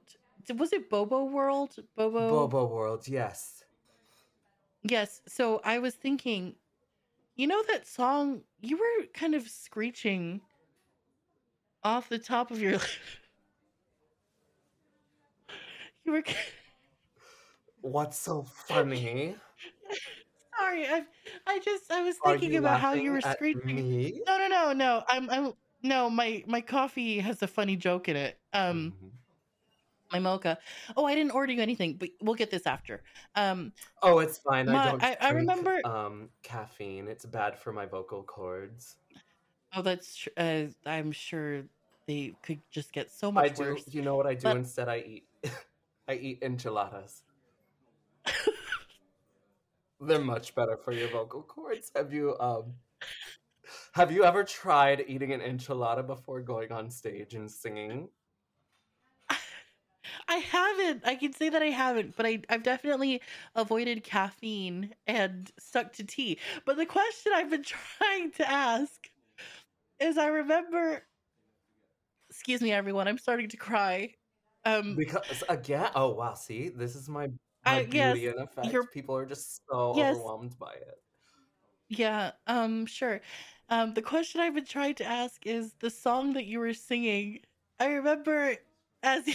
was 0.57 0.73
it 0.73 0.91
Bobo 0.91 1.25
World? 1.25 1.77
Bobo 1.97 2.29
Bobo 2.29 2.67
World, 2.67 3.07
yes. 3.07 3.65
Yes. 4.83 5.21
So 5.27 5.61
I 5.65 5.79
was 5.79 5.95
thinking, 5.95 6.55
you 7.37 7.47
know 7.47 7.63
that 7.69 7.87
song 7.87 8.43
you 8.61 8.79
were 8.79 9.07
kind 9.13 9.35
of 9.35 9.49
screeching 9.49 10.41
off 11.83 12.09
the 12.09 12.19
top 12.19 12.51
of 12.51 12.61
your 12.61 12.73
you 16.05 16.13
were 16.13 16.23
What's 17.83 18.19
so 18.19 18.43
funny? 18.43 19.37
sorry. 20.59 20.87
I 20.87 21.07
I 21.47 21.59
just 21.61 21.91
I 21.91 22.03
was 22.03 22.19
thinking 22.19 22.57
about 22.57 22.81
how 22.81 22.93
you 22.93 23.13
were 23.13 23.21
at 23.23 23.39
screeching. 23.39 23.63
me? 23.65 24.21
No, 24.27 24.39
no, 24.39 24.49
no, 24.49 24.73
no. 24.73 25.05
I'm 25.09 25.31
I'm 25.31 25.53
no, 25.83 26.11
my 26.11 26.45
my 26.47 26.61
coffee 26.61 27.19
has 27.19 27.43
a 27.43 27.47
funny 27.47 27.77
joke 27.77 28.09
in 28.09 28.17
it. 28.17 28.41
Um 28.53 28.97
Mhm. 29.01 29.25
my 30.13 30.19
mocha. 30.19 30.59
Oh, 30.97 31.07
I 31.07 31.15
didn't 31.15 31.33
order 31.33 31.53
you 31.53 31.63
anything, 31.63 31.97
but 31.99 32.11
we'll 32.21 32.35
get 32.35 32.51
this 32.51 32.67
after. 32.67 33.03
Um 33.35 33.73
Oh, 34.03 34.19
it's 34.21 34.39
fine. 34.39 34.69
I 34.69 34.79
don't 34.79 35.03
I, 35.03 35.17
I 35.21 35.31
remember 35.31 35.81
um 35.85 36.31
caffeine. 36.43 37.09
It's 37.09 37.25
bad 37.27 37.59
for 37.59 37.73
my 37.73 37.87
vocal 37.87 38.23
cords. 38.23 38.99
oh 39.73 39.83
that's 39.83 40.17
tr- 40.17 40.29
uh, 40.37 40.67
I'm 40.87 41.13
sure 41.13 41.65
they 42.07 42.37
could 42.43 42.63
just 42.71 42.93
get 42.93 43.11
so 43.11 43.33
I 43.37 43.49
much 43.49 43.55
do. 43.57 43.59
worse. 43.59 43.87
You 43.89 44.03
know 44.03 44.17
what 44.17 44.27
I 44.27 44.35
do 44.35 44.49
But 44.49 44.57
instead? 44.57 44.89
I 44.89 44.99
eat. 45.01 45.29
I 46.09 46.15
eat 46.15 46.43
enchiladas. 46.43 47.24
They're 50.01 50.21
much 50.21 50.55
better 50.55 50.77
for 50.77 50.93
your 50.93 51.09
vocal 51.09 51.43
cords. 51.43 51.91
Have 51.95 52.13
you 52.13 52.39
um 52.39 52.75
have 53.95 54.13
you 54.13 54.25
ever 54.25 54.45
tried 54.45 55.05
eating 55.07 55.33
an 55.33 55.41
enchilada 55.41 56.07
before 56.07 56.41
going 56.43 56.73
on 56.73 56.91
stage 56.91 57.35
and 57.35 57.51
singing? 57.51 58.09
I 60.29 60.37
haven't. 60.37 61.07
I 61.07 61.15
can 61.17 61.33
say 61.33 61.49
that 61.49 61.63
I 61.63 61.67
haven't, 61.71 62.17
but 62.17 62.27
I, 62.27 62.43
I've 62.49 62.63
definitely 62.63 63.23
avoided 63.55 64.05
caffeine 64.05 64.95
and 65.07 65.51
stuck 65.59 65.93
to 65.95 66.05
tea. 66.05 66.39
But 66.65 66.77
the 66.77 66.87
question 66.87 67.33
I've 67.35 67.51
been 67.51 67.63
trying 67.99 68.33
to 68.33 68.51
ask 68.51 69.11
is 70.01 70.19
I 70.19 70.27
remember, 70.27 71.05
excuse 72.31 72.61
me, 72.61 72.73
everyone, 72.73 73.09
I'm 73.09 73.19
starting 73.19 73.49
to 73.49 73.57
cry. 73.57 74.15
Um, 74.65 74.95
Because 74.97 75.43
again, 75.49 75.91
oh 75.95 76.15
wow, 76.15 76.35
see, 76.35 76.69
this 76.69 76.97
is 76.97 77.09
my 77.09 77.29
I, 77.67 77.87
yes, 77.91 78.19
beauty 78.19 78.27
in 78.29 78.39
effect. 78.39 78.73
you're, 78.73 78.91
People 78.91 79.17
are 79.17 79.27
just 79.27 79.63
so 79.71 79.93
yes, 79.93 80.17
overwhelmed 80.17 80.59
by 80.59 80.73
it. 80.75 81.03
yeah, 81.89 82.33
um, 82.47 82.87
sure. 82.87 83.21
Um, 83.69 83.95
the 83.95 84.03
question 84.03 84.41
I've 84.41 84.55
been 84.55 84.65
trying 84.65 84.95
to 84.97 85.05
ask 85.05 85.47
is 85.47 85.75
the 85.81 85.91
song 85.91 86.33
that 86.35 86.45
you 86.47 86.59
were 86.59 86.75
singing. 86.75 87.41
I 87.81 87.87
remember 87.89 88.57
as 89.03 89.27
you, 89.27 89.35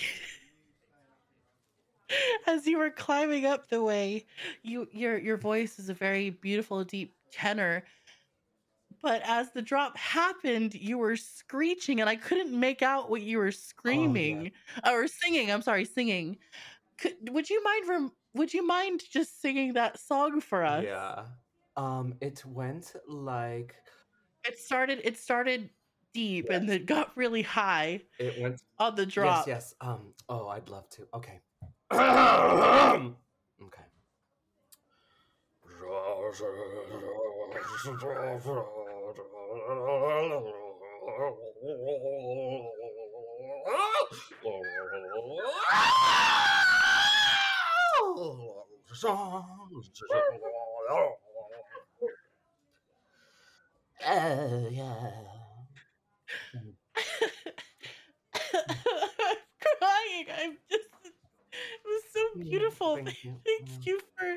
as 2.48 2.66
you 2.68 2.78
were 2.78 2.90
climbing 2.92 3.46
up 3.46 3.70
the 3.70 3.84
way, 3.84 4.26
you 4.64 4.88
your 4.92 5.18
your 5.18 5.38
voice 5.38 5.80
is 5.80 5.90
a 5.90 5.94
very 5.94 6.30
beautiful 6.30 6.84
deep 6.84 7.16
tenor, 7.32 7.84
but 9.02 9.22
as 9.24 9.52
the 9.52 9.62
drop 9.62 9.98
happened, 9.98 10.74
you 10.74 10.98
were 10.98 11.16
screeching 11.16 12.02
and 12.02 12.10
I 12.10 12.16
couldn't 12.16 12.58
make 12.58 12.82
out 12.82 13.10
what 13.10 13.22
you 13.22 13.38
were 13.38 13.52
Oh 13.88 14.16
yeah. 14.18 14.44
screaming 14.44 14.52
or 14.86 15.08
singing. 15.08 15.52
I'm 15.52 15.62
sorry, 15.62 15.86
singing. 15.86 16.38
Could, 16.98 17.30
would 17.32 17.50
you 17.50 17.64
mind 17.64 17.90
rem- 17.90 18.14
would 18.34 18.54
you 18.54 18.66
mind 18.66 19.04
just 19.12 19.42
singing 19.42 19.74
that 19.74 20.00
song 20.00 20.42
for 20.42 20.64
us? 20.64 20.84
Yeah. 20.84 21.26
Um, 21.78 22.16
it 22.22 22.44
went 22.46 22.94
like 23.08 23.76
It 24.46 24.60
started 24.60 25.02
it 25.04 25.18
started 25.18 25.70
deep 26.14 26.50
and 26.50 26.68
then 26.68 26.86
got 26.86 27.16
really 27.16 27.42
high 27.42 28.02
It 28.20 28.42
went 28.42 28.62
on 28.80 28.96
the 28.96 29.04
yes, 29.04 29.14
drop. 29.14 29.48
yes. 29.48 29.74
Um, 29.80 30.14
oh, 30.28 30.48
I'd 30.48 30.70
love 30.70 30.90
to. 30.92 31.08
Okay. 31.14 31.40
okay. 31.92 33.84
Oh 48.00 48.66
yeah. 54.72 55.12
I'm 56.54 56.74
crying. 59.62 60.26
I'm 60.38 60.58
just 60.70 60.86
it 61.54 61.82
was 61.86 62.02
so 62.14 62.20
beautiful. 62.50 62.96
Thank 62.96 63.24
you. 63.24 63.36
Thank 63.46 63.64
Mm. 63.64 63.86
you 63.86 64.00
for 64.18 64.36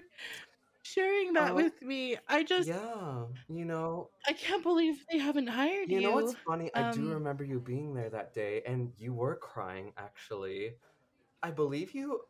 sharing 0.83 1.33
that 1.35 1.51
Oh, 1.51 1.55
with 1.55 1.81
me. 1.83 2.17
I 2.29 2.43
just 2.45 2.67
yeah. 2.67 3.25
You 3.49 3.65
know, 3.65 4.11
I 4.27 4.33
can't 4.33 4.63
believe 4.63 5.05
they 5.11 5.19
haven't 5.19 5.49
hired 5.49 5.91
you 5.91 5.97
You 5.97 6.01
know 6.01 6.13
what's 6.13 6.35
funny? 6.47 6.71
I 6.75 6.83
do 6.83 7.07
Um 7.07 7.09
remember 7.09 7.45
you 7.45 7.61
being 7.61 7.95
there 7.95 8.11
that 8.11 8.35
day, 8.35 8.63
and 8.67 8.93
you 8.99 9.15
were 9.15 9.37
crying. 9.37 9.93
Actually, 9.97 10.75
I 11.43 11.51
believe 11.51 11.95
you. 11.95 12.21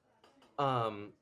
Um. 0.59 1.13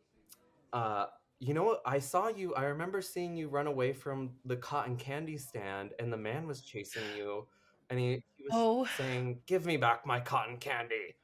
Uh. 0.73 1.07
You 1.43 1.55
know 1.55 1.65
what? 1.65 1.81
I 1.87 1.99
saw 2.01 2.29
you. 2.29 2.55
I 2.55 2.65
remember 2.65 3.01
seeing 3.01 3.35
you 3.35 3.49
run 3.49 3.67
away 3.67 3.95
from 3.95 4.33
the 4.45 4.57
cotton 4.57 4.97
candy 4.97 5.39
stand, 5.39 5.93
and 5.99 6.13
the 6.13 6.19
man 6.19 6.47
was 6.47 6.61
chasing 6.61 7.03
you, 7.17 7.47
and 7.89 7.99
he, 7.99 8.23
he 8.37 8.45
was 8.45 8.53
oh 8.53 8.87
saying, 8.99 9.41
"Give 9.47 9.65
me 9.65 9.79
back 9.79 10.05
my 10.05 10.21
cotton 10.21 10.59
candy." 10.59 11.17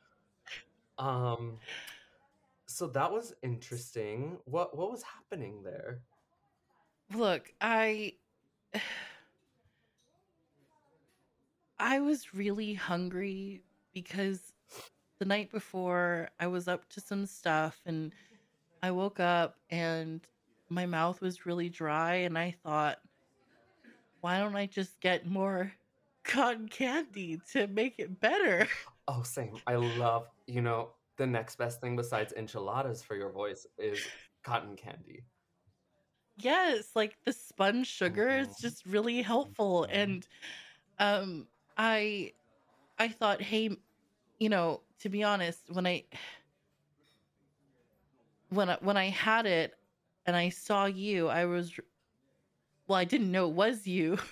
Um. 0.98 1.58
So 2.64 2.86
that 2.88 3.12
was 3.12 3.34
interesting. 3.42 4.38
What 4.46 4.74
What 4.74 4.90
was 4.90 5.02
happening 5.02 5.62
there? 5.62 6.00
look, 7.14 7.52
I 7.60 8.14
I 11.78 12.00
was 12.00 12.34
really 12.34 12.74
hungry 12.74 13.62
because 13.92 14.52
the 15.18 15.24
night 15.24 15.50
before 15.50 16.30
I 16.40 16.46
was 16.46 16.68
up 16.68 16.88
to 16.90 17.00
some 17.00 17.26
stuff 17.26 17.80
and 17.86 18.12
I 18.86 18.92
woke 18.92 19.20
up 19.20 19.58
and 19.70 20.26
my 20.68 20.86
mouth 20.86 21.20
was 21.20 21.46
really 21.46 21.68
dry 21.68 22.14
and 22.16 22.38
I 22.38 22.52
thought, 22.52 23.00
why 24.20 24.38
don't 24.38 24.56
I 24.56 24.66
just 24.66 25.00
get 25.00 25.26
more 25.26 25.72
cotton 26.24 26.68
candy 26.68 27.38
to 27.52 27.66
make 27.66 27.98
it 27.98 28.18
better? 28.20 28.68
Oh, 29.08 29.22
same. 29.22 29.62
I 29.66 29.76
love, 29.76 30.30
you 30.46 30.60
know, 30.62 30.96
the 31.16 31.26
next 31.26 31.56
best 31.56 31.80
thing 31.80 31.96
besides 31.96 32.32
enchiladas 32.32 33.02
for 33.02 33.14
your 33.16 33.30
voice 33.30 33.66
is 33.78 34.10
cotton 34.42 34.76
candy. 34.76 35.26
yes, 36.36 36.94
like 36.94 37.18
the 37.24 37.32
sponge 37.32 37.86
sugar 37.86 38.28
is 38.28 38.56
hmm 38.56 38.56
just 38.58 38.84
really 38.86 39.22
helpful 39.22 39.86
hmm 39.86 39.86
and 39.90 40.26
um 40.98 41.48
I 41.76 42.34
I 42.98 43.08
thought, 43.10 43.42
hey, 43.42 43.76
you 44.40 44.48
know, 44.50 44.84
to 45.00 45.08
be 45.10 45.24
honest, 45.24 45.70
when 45.70 45.86
I 45.86 46.06
when 48.50 48.70
I, 48.70 48.76
when 48.80 48.96
I 48.96 49.06
had 49.10 49.46
it 49.46 49.74
and 50.26 50.36
I 50.36 50.48
saw 50.50 50.86
you, 50.86 51.28
I 51.28 51.44
was 51.46 51.78
well, 52.86 52.98
I 52.98 53.04
didn't 53.04 53.30
know 53.32 53.48
it 53.48 53.54
was 53.54 53.86
you, 53.86 54.18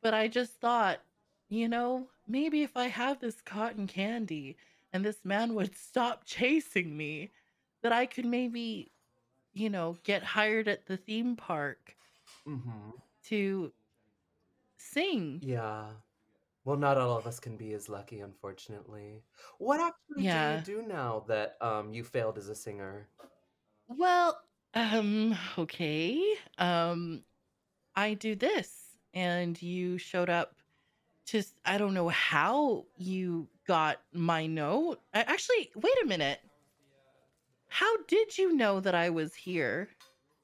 But 0.00 0.14
I 0.14 0.28
just 0.28 0.60
thought, 0.60 1.00
you 1.48 1.68
know, 1.68 2.10
maybe 2.26 2.62
if 2.62 2.76
I 2.76 2.86
have 2.88 3.20
this 3.20 3.40
cotton 3.40 3.86
candy 3.86 4.56
and 4.92 5.04
this 5.04 5.24
man 5.24 5.54
would 5.54 5.74
stop 5.76 6.24
chasing 6.24 6.96
me, 6.96 7.32
that 7.82 7.92
I 7.92 8.06
could 8.06 8.24
maybe, 8.26 8.92
you 9.52 9.68
know, 9.70 9.98
get 10.04 10.22
hired 10.22 10.68
at 10.68 10.86
the 10.86 10.96
theme 10.96 11.36
park 11.36 11.96
Mm-hmm. 12.46 12.90
to 13.24 13.72
sing. 14.76 15.42
Yeah. 15.42 15.90
Well, 16.64 16.76
not 16.76 16.96
all 16.96 17.16
of 17.16 17.26
us 17.26 17.38
can 17.40 17.56
be 17.56 17.74
as 17.74 17.88
lucky, 17.88 18.20
unfortunately. 18.20 19.22
What 19.58 19.80
actually 19.80 20.24
do 20.24 20.38
you 20.38 20.58
do 20.58 20.82
now 20.82 21.24
that 21.28 21.56
um 21.60 21.92
you 21.92 22.04
failed 22.04 22.38
as 22.38 22.48
a 22.48 22.54
singer? 22.54 23.10
Well, 23.88 24.40
um, 24.74 25.36
okay. 25.58 26.36
Um, 26.58 27.24
I 27.96 28.14
do 28.14 28.34
this, 28.34 28.96
and 29.12 29.60
you 29.60 29.98
showed 29.98 30.30
up 30.30 30.56
to, 31.26 31.42
I 31.64 31.78
don't 31.78 31.94
know 31.94 32.08
how 32.08 32.86
you 32.96 33.48
got 33.66 34.02
my 34.12 34.46
note. 34.46 35.00
I, 35.12 35.22
actually, 35.22 35.70
wait 35.76 35.94
a 36.02 36.06
minute. 36.06 36.40
How 37.68 38.02
did 38.04 38.38
you 38.38 38.52
know 38.54 38.80
that 38.80 38.94
I 38.94 39.10
was 39.10 39.34
here? 39.34 39.90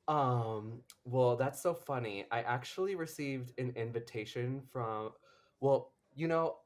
Um, 0.09 0.83
well, 1.05 1.37
that's 1.37 1.63
so 1.63 1.73
funny. 1.75 2.27
I 2.31 2.43
actually 2.43 2.95
received 2.95 3.59
an 3.59 3.73
invitation 3.77 4.63
from, 4.73 5.13
well, 5.61 5.95
you 6.15 6.29
know, 6.29 6.57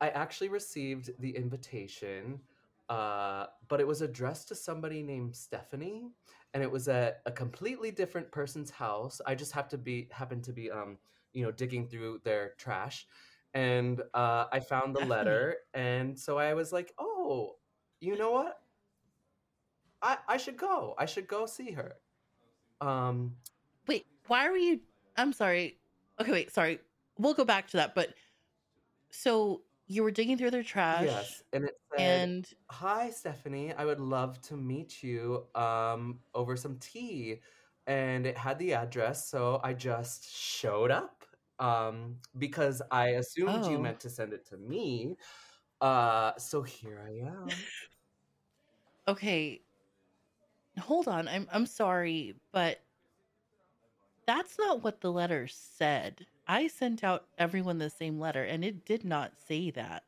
I 0.00 0.08
actually 0.10 0.48
received 0.48 1.10
the 1.18 1.30
invitation, 1.36 2.40
uh, 2.88 3.46
but 3.68 3.80
it 3.80 3.86
was 3.86 4.02
addressed 4.02 4.48
to 4.48 4.54
somebody 4.54 5.02
named 5.02 5.36
Stephanie, 5.36 6.10
and 6.54 6.62
it 6.62 6.70
was 6.70 6.88
at 6.88 7.20
a 7.26 7.32
completely 7.32 7.90
different 7.90 8.30
person's 8.30 8.70
house. 8.70 9.20
I 9.26 9.34
just 9.34 9.52
have 9.52 9.68
to 9.68 9.78
be 9.78 10.08
happened 10.10 10.44
to 10.44 10.52
be 10.52 10.70
um, 10.70 10.98
you 11.32 11.44
know, 11.44 11.50
digging 11.50 11.86
through 11.86 12.20
their 12.24 12.54
trash, 12.58 13.06
and 13.54 14.00
uh, 14.14 14.46
I 14.50 14.60
found 14.60 14.96
the 14.96 15.04
letter, 15.04 15.56
and 15.74 16.18
so 16.18 16.38
I 16.38 16.54
was 16.54 16.72
like, 16.72 16.92
oh, 16.98 17.56
you 18.00 18.16
know 18.16 18.30
what? 18.32 18.60
I 20.02 20.16
I 20.28 20.36
should 20.38 20.56
go. 20.56 20.94
I 20.98 21.06
should 21.06 21.28
go 21.28 21.46
see 21.46 21.72
her. 21.72 21.96
Um, 22.80 23.36
Wait, 23.86 24.06
why 24.26 24.48
were 24.48 24.56
you? 24.56 24.80
I'm 25.16 25.32
sorry. 25.32 25.78
Okay, 26.20 26.32
wait, 26.32 26.52
sorry. 26.52 26.80
We'll 27.18 27.34
go 27.34 27.44
back 27.44 27.68
to 27.68 27.76
that. 27.78 27.94
But 27.94 28.14
so 29.10 29.62
you 29.86 30.02
were 30.02 30.10
digging 30.10 30.38
through 30.38 30.52
their 30.52 30.62
trash, 30.62 31.04
yes, 31.04 31.42
and 31.52 31.64
it 31.64 31.74
said. 31.96 32.22
and 32.22 32.48
Hi, 32.70 33.10
Stephanie. 33.10 33.72
I 33.76 33.84
would 33.84 34.00
love 34.00 34.40
to 34.42 34.56
meet 34.56 35.02
you 35.02 35.46
um, 35.54 36.20
over 36.34 36.56
some 36.56 36.78
tea. 36.78 37.40
And 37.86 38.24
it 38.24 38.36
had 38.36 38.58
the 38.60 38.74
address, 38.74 39.28
so 39.28 39.60
I 39.64 39.72
just 39.72 40.32
showed 40.32 40.92
up 40.92 41.24
um, 41.58 42.16
because 42.38 42.80
I 42.90 43.08
assumed 43.08 43.66
you 43.66 43.78
oh, 43.78 43.80
meant 43.80 43.98
to 44.00 44.10
send 44.10 44.32
it 44.32 44.46
to 44.50 44.56
me. 44.56 45.16
Uh, 45.80 46.32
so 46.38 46.62
here 46.62 47.04
I 47.04 47.26
am. 47.26 47.48
okay. 49.08 49.60
Hold 50.78 51.08
on. 51.08 51.26
I'm 51.26 51.48
I'm 51.52 51.66
sorry, 51.66 52.36
but 52.52 52.80
that's 54.26 54.58
not 54.58 54.84
what 54.84 55.00
the 55.00 55.10
letter 55.10 55.48
said. 55.48 56.26
I 56.50 56.66
sent 56.66 57.04
out 57.04 57.26
everyone 57.38 57.78
the 57.78 57.88
same 57.88 58.18
letter, 58.18 58.42
and 58.42 58.64
it 58.64 58.84
did 58.84 59.04
not 59.04 59.34
say 59.46 59.70
that. 59.70 60.02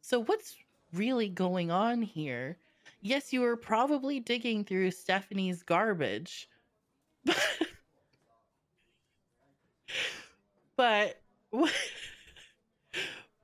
So 0.00 0.24
what's 0.24 0.56
really 0.94 1.28
going 1.28 1.70
on 1.70 2.00
here? 2.00 2.56
Yes, 3.02 3.34
you 3.34 3.42
were 3.42 3.58
probably 3.58 4.18
digging 4.18 4.64
through 4.64 4.92
Stephanie's 4.92 5.62
garbage, 5.62 6.48
but 10.74 11.20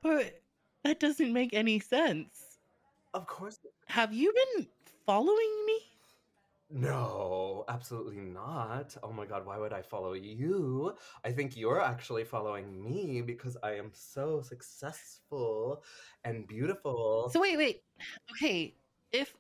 but 0.03 0.41
that 0.85 0.99
doesn't 1.01 1.35
make 1.35 1.53
any 1.53 1.79
sense. 1.79 2.59
Of 3.13 3.27
course. 3.27 3.59
Have 3.85 4.15
you 4.15 4.33
been 4.33 4.67
following 5.05 5.65
me? 5.67 5.98
No, 6.71 7.65
absolutely 7.69 8.17
not. 8.21 8.95
Oh 9.03 9.11
my 9.11 9.25
God, 9.25 9.47
why 9.47 9.57
would 9.59 9.73
I 9.73 9.81
follow 9.81 10.13
you? 10.13 10.95
I 11.25 11.33
think 11.33 11.57
you're 11.57 11.81
actually 11.81 12.25
following 12.25 12.83
me 12.85 13.23
because 13.23 13.57
I 13.63 13.77
am 13.77 13.91
so 13.95 14.43
successful 14.43 15.83
and 16.25 16.47
beautiful. 16.47 17.31
So 17.33 17.41
wait, 17.41 17.57
wait. 17.57 17.85
Okay, 18.33 18.75
if 19.13 19.35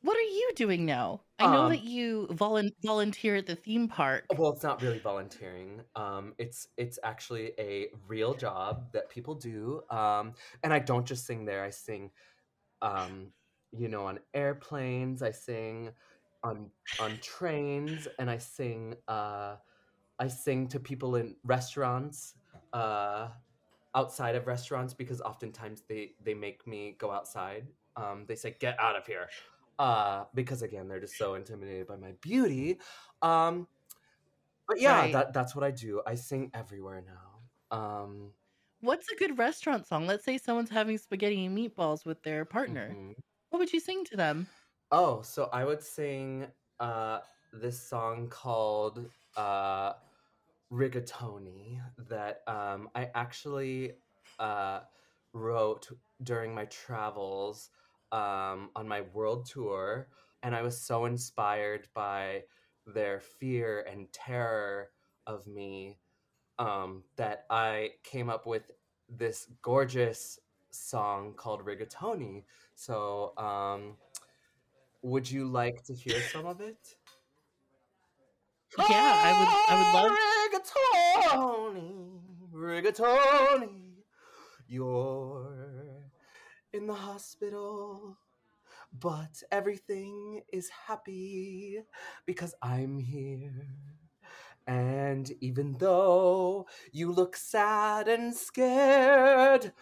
what 0.00 0.16
are 0.16 0.20
you 0.20 0.52
doing 0.56 0.86
now? 0.86 1.22
I 1.38 1.46
know 1.46 1.64
Um, 1.64 1.70
that 1.72 1.82
you 1.82 2.28
volun- 2.30 2.72
volunteer 2.82 3.36
at 3.36 3.46
the 3.46 3.56
theme 3.56 3.88
park. 3.88 4.24
Well, 4.38 4.52
it's 4.52 4.62
not 4.62 4.80
really 4.82 4.98
volunteering. 4.98 5.82
Um, 5.94 6.34
it's 6.38 6.68
it's 6.76 6.98
actually 7.02 7.52
a 7.58 7.88
real 8.08 8.34
job 8.34 8.92
that 8.92 9.08
people 9.10 9.34
do. 9.34 9.82
Um, 9.90 10.34
and 10.62 10.72
I 10.72 10.78
don't 10.78 11.06
just 11.06 11.26
sing 11.26 11.44
there. 11.44 11.62
I 11.62 11.70
sing, 11.70 12.10
um, 12.82 13.32
you 13.72 13.88
know, 13.88 14.06
on 14.06 14.20
airplanes. 14.34 15.22
I 15.22 15.30
sing 15.32 15.90
on 16.46 16.72
on 16.98 17.20
trains, 17.20 18.06
and 18.18 18.30
I 18.30 18.38
sing. 18.38 18.96
Uh, 19.08 19.56
I 20.18 20.28
sing 20.28 20.68
to 20.68 20.80
people 20.80 21.16
in 21.16 21.36
restaurants, 21.44 22.34
uh, 22.72 23.30
outside 23.94 24.36
of 24.36 24.46
restaurants, 24.46 24.94
because 24.94 25.20
oftentimes 25.22 25.82
they 25.88 26.16
they 26.20 26.34
make 26.34 26.66
me 26.66 26.92
go 26.98 27.10
outside. 27.10 27.68
Um, 27.96 28.26
they 28.26 28.36
say, 28.36 28.56
"Get 28.60 28.78
out 28.80 28.96
of 28.96 29.06
here," 29.06 29.30
uh, 29.78 30.26
because 30.34 30.62
again, 30.62 30.88
they're 30.88 31.00
just 31.00 31.18
so 31.18 31.34
intimidated 31.34 31.86
by 31.88 31.96
my 31.96 32.12
beauty. 32.22 32.80
Um, 33.22 33.68
but 34.68 34.80
yeah, 34.80 35.06
Right. 35.06 35.08
that 35.08 35.32
that's 35.32 35.54
what 35.54 35.64
I 35.64 35.70
do. 35.70 36.02
I 36.06 36.14
sing 36.14 36.50
everywhere 36.54 37.02
now. 37.02 37.76
Um, 37.76 38.34
What's 38.80 39.10
a 39.10 39.16
good 39.16 39.36
restaurant 39.36 39.86
song? 39.86 40.06
Let's 40.06 40.24
say 40.24 40.38
someone's 40.38 40.70
having 40.70 40.96
spaghetti 40.96 41.44
and 41.44 41.56
meatballs 41.56 42.06
with 42.06 42.22
their 42.22 42.44
partner. 42.46 42.98
mhm. 42.98 43.14
What 43.50 43.58
would 43.58 43.72
you 43.74 43.80
sing 43.80 44.04
to 44.06 44.16
them? 44.16 44.48
Oh, 44.92 45.20
so 45.22 45.48
I 45.52 45.64
would 45.64 45.82
sing 45.82 46.46
uh, 46.78 47.18
this 47.52 47.80
song 47.80 48.28
called 48.28 49.04
uh, 49.36 49.94
Rigatoni 50.72 51.80
that 52.08 52.42
um, 52.46 52.88
I 52.94 53.10
actually 53.14 53.94
uh, 54.38 54.80
wrote 55.32 55.88
during 56.22 56.54
my 56.54 56.66
travels 56.66 57.70
um, 58.12 58.70
on 58.76 58.86
my 58.86 59.02
world 59.12 59.46
tour. 59.46 60.08
And 60.44 60.54
I 60.54 60.62
was 60.62 60.80
so 60.80 61.06
inspired 61.06 61.88
by 61.92 62.44
their 62.86 63.20
fear 63.20 63.84
and 63.90 64.12
terror 64.12 64.90
of 65.26 65.48
me 65.48 65.98
um, 66.60 67.02
that 67.16 67.44
I 67.50 67.90
came 68.04 68.30
up 68.30 68.46
with 68.46 68.70
this 69.08 69.48
gorgeous 69.62 70.38
song 70.70 71.34
called 71.36 71.64
Rigatoni. 71.64 72.44
So, 72.76 73.32
um, 73.36 73.96
would 75.02 75.30
you 75.30 75.46
like 75.46 75.84
to 75.84 75.94
hear 75.94 76.20
some 76.32 76.46
of 76.46 76.60
it? 76.60 76.96
Yeah, 78.78 78.84
I 78.90 79.32
would 79.38 79.48
I 79.68 79.74
would 79.78 79.90
love 79.94 80.12
ah, 80.12 81.46
Rigatoni, 81.72 82.20
rigatoni, 82.52 84.04
you're 84.68 86.02
in 86.72 86.86
the 86.86 86.94
hospital, 86.94 88.18
but 88.92 89.42
everything 89.50 90.42
is 90.52 90.68
happy 90.86 91.80
because 92.26 92.54
I'm 92.60 92.98
here. 92.98 93.66
And 94.66 95.30
even 95.40 95.76
though 95.78 96.66
you 96.92 97.12
look 97.12 97.36
sad 97.36 98.08
and 98.08 98.34
scared, 98.34 99.72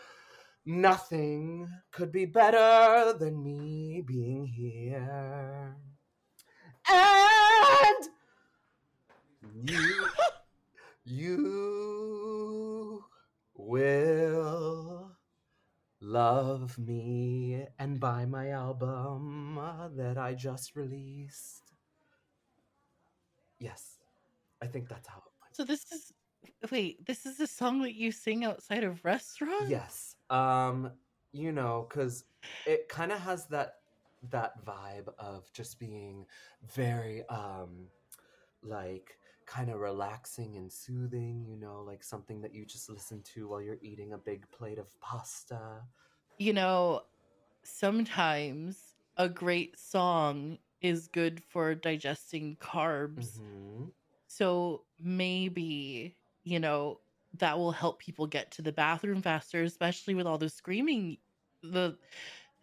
nothing 0.67 1.69
could 1.91 2.13
be 2.13 2.27
better 2.27 3.15
than 3.19 3.43
me 3.43 4.03
being 4.07 4.47
here. 4.47 5.77
And 6.91 8.09
you, 9.65 10.07
you 11.05 13.05
will 13.55 15.11
love 16.01 16.79
me 16.79 17.67
and 17.79 18.01
buy 18.01 18.25
my 18.25 18.51
album 18.51 19.59
that 19.97 20.19
I 20.19 20.35
just 20.35 20.77
released. 20.77 21.63
Yes, 23.59 23.99
I 24.63 24.67
think 24.67 24.89
that's 24.89 25.09
how 25.09 25.19
it 25.19 25.33
went. 25.41 25.57
So 25.57 25.65
this 25.65 25.91
is 25.93 26.13
wait, 26.71 27.05
this 27.07 27.27
is 27.27 27.41
a 27.41 27.47
song 27.47 27.83
that 27.83 27.95
you 27.95 28.13
sing 28.13 28.45
outside 28.45 28.85
of 28.85 29.05
restaurants? 29.05 29.71
Yes. 29.71 30.17
Um, 30.31 30.93
you 31.33 31.53
know, 31.53 31.87
cuz 31.91 32.25
it 32.67 32.89
kind 32.89 33.13
of 33.13 33.21
has 33.21 33.47
that 33.47 33.81
that 34.31 34.65
vibe 34.65 35.09
of 35.19 35.51
just 35.53 35.79
being 35.79 36.27
very 36.63 37.27
um 37.29 37.89
like 38.63 39.19
kind 39.47 39.71
of 39.71 39.81
relaxing 39.81 40.57
and 40.57 40.73
soothing, 40.73 41.45
you 41.47 41.57
know, 41.57 41.83
like 41.83 42.03
something 42.03 42.41
that 42.43 42.55
you 42.55 42.65
just 42.67 42.89
listen 42.91 43.23
to 43.35 43.49
while 43.49 43.61
you're 43.63 43.79
eating 43.83 44.13
a 44.13 44.19
big 44.19 44.51
plate 44.51 44.79
of 44.79 44.99
pasta. 45.01 45.83
You 46.39 46.53
know, 46.53 47.03
sometimes 47.65 48.95
a 49.17 49.29
great 49.29 49.79
song 49.79 50.59
is 50.81 51.09
good 51.09 51.43
for 51.43 51.75
digesting 51.75 52.57
carbs. 52.57 53.41
Mhm. 53.41 53.93
So 54.29 54.87
maybe, 54.99 56.19
you 56.45 56.61
know, 56.61 57.03
that 57.35 57.59
will 57.59 57.73
help 57.73 58.01
people 58.01 58.27
get 58.27 58.53
to 58.53 58.63
the 58.63 58.73
bathroom 58.73 59.23
faster, 59.23 59.63
especially 59.63 60.15
with 60.15 60.27
all 60.27 60.39
the 60.39 60.49
screaming, 60.49 61.19
the 61.63 61.99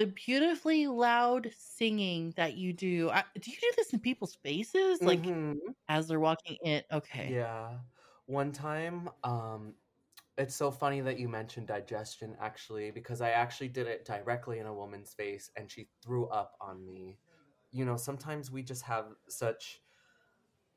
the 0.02 0.08
beautifully 0.08 0.88
loud 0.88 1.52
singing 1.56 2.32
that 2.38 2.56
you 2.56 2.74
do. 2.74 3.10
I, 3.12 3.24
do 3.40 3.52
you 3.52 3.58
do 3.60 3.72
this 3.78 3.94
in 3.94 4.00
people's 4.00 4.36
faces, 4.36 5.06
like 5.06 5.24
Mhm. 5.24 5.74
as 5.90 6.08
they're 6.08 6.20
walking 6.20 6.58
in? 6.64 6.84
Okay. 6.92 7.40
Yeah. 7.40 7.80
One 8.26 8.52
time, 8.52 9.10
um, 9.24 9.76
it's 10.38 10.56
so 10.56 10.72
funny 10.72 11.02
that 11.02 11.20
you 11.20 11.30
mentioned 11.30 11.68
digestion 11.68 12.36
actually, 12.40 12.92
because 12.92 13.22
I 13.22 13.32
actually 13.32 13.70
did 13.70 13.88
it 13.88 14.06
directly 14.06 14.60
in 14.60 14.68
a 14.68 14.74
woman's 14.74 15.14
face 15.14 15.52
and 15.56 15.70
she 15.72 15.90
threw 16.02 16.28
up 16.30 16.58
on 16.62 16.86
me. 16.86 17.20
You 17.72 17.86
know, 17.86 17.98
sometimes 17.98 18.52
we 18.52 18.64
just 18.64 18.84
have 18.84 19.16
such 19.30 19.84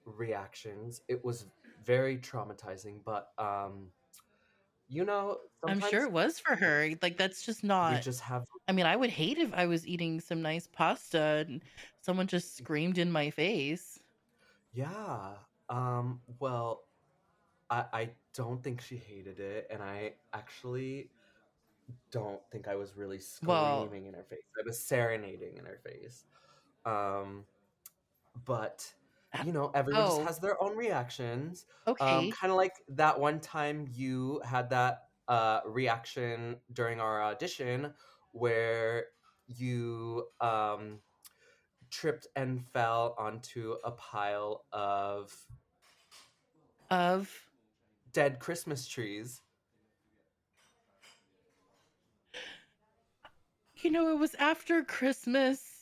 reactions. 0.04 1.00
It 1.08 1.24
was 1.24 1.46
very 1.82 2.18
traumatizing, 2.18 3.02
but 3.04 3.28
um, 3.38 3.92
you 4.88 5.04
know, 5.04 5.38
I'm 5.66 5.80
sure 5.80 6.02
it 6.04 6.12
was 6.12 6.38
for 6.38 6.56
her. 6.56 6.90
Like 7.02 7.16
that's 7.16 7.42
just 7.44 7.64
not 7.64 7.92
we 7.92 7.98
just 8.00 8.20
have 8.20 8.44
I 8.68 8.72
mean, 8.72 8.86
I 8.86 8.96
would 8.96 9.10
hate 9.10 9.38
if 9.38 9.52
I 9.54 9.66
was 9.66 9.86
eating 9.86 10.20
some 10.20 10.42
nice 10.42 10.66
pasta 10.66 11.44
and 11.48 11.62
someone 12.00 12.26
just 12.26 12.56
screamed 12.56 12.98
in 12.98 13.10
my 13.12 13.30
face. 13.30 14.00
yeah. 14.72 15.34
Um, 15.68 16.20
well, 16.38 16.84
I 17.70 17.86
I 17.92 18.10
don't 18.34 18.62
think 18.62 18.80
she 18.80 18.96
hated 18.96 19.40
it, 19.40 19.66
and 19.70 19.82
I 19.82 20.14
actually 20.32 21.10
don't 22.10 22.40
think 22.50 22.68
I 22.68 22.74
was 22.76 22.96
really 22.96 23.20
Well, 23.42 23.84
screaming 23.84 24.06
in 24.06 24.14
her 24.14 24.24
face. 24.24 24.44
I 24.58 24.62
was 24.66 24.80
serenading 24.80 25.56
in 25.58 25.64
her 25.66 25.78
face. 25.84 26.24
Um, 26.84 27.46
but 28.44 28.94
you 29.40 29.52
know, 29.52 29.70
everyone 29.74 30.04
just 30.04 30.20
oh, 30.20 30.24
has 30.26 30.38
their 30.38 30.60
own 30.62 30.76
reactions. 30.76 31.66
Um, 32.00 32.28
okay. 32.28 32.30
kind 32.30 32.50
of 32.50 32.56
like 32.56 32.72
that 32.88 33.18
one 33.18 33.40
time 33.40 33.88
you 33.92 34.40
had 34.44 34.70
that 34.70 35.04
uh 35.28 35.60
reaction 35.66 36.56
during 36.72 37.00
our 37.00 37.22
audition 37.22 37.92
where 38.32 39.06
you 39.46 40.26
um 40.40 41.00
tripped 41.90 42.26
and 42.36 42.64
fell 42.72 43.14
onto 43.18 43.76
a 43.84 43.90
pile 43.92 44.64
of 44.72 45.34
Of 46.90 47.30
dead 48.12 48.38
Christmas 48.38 48.86
trees. 48.88 49.42
you 53.76 53.90
know, 53.90 54.10
it 54.10 54.18
was 54.18 54.34
after 54.36 54.82
Christmas, 54.82 55.73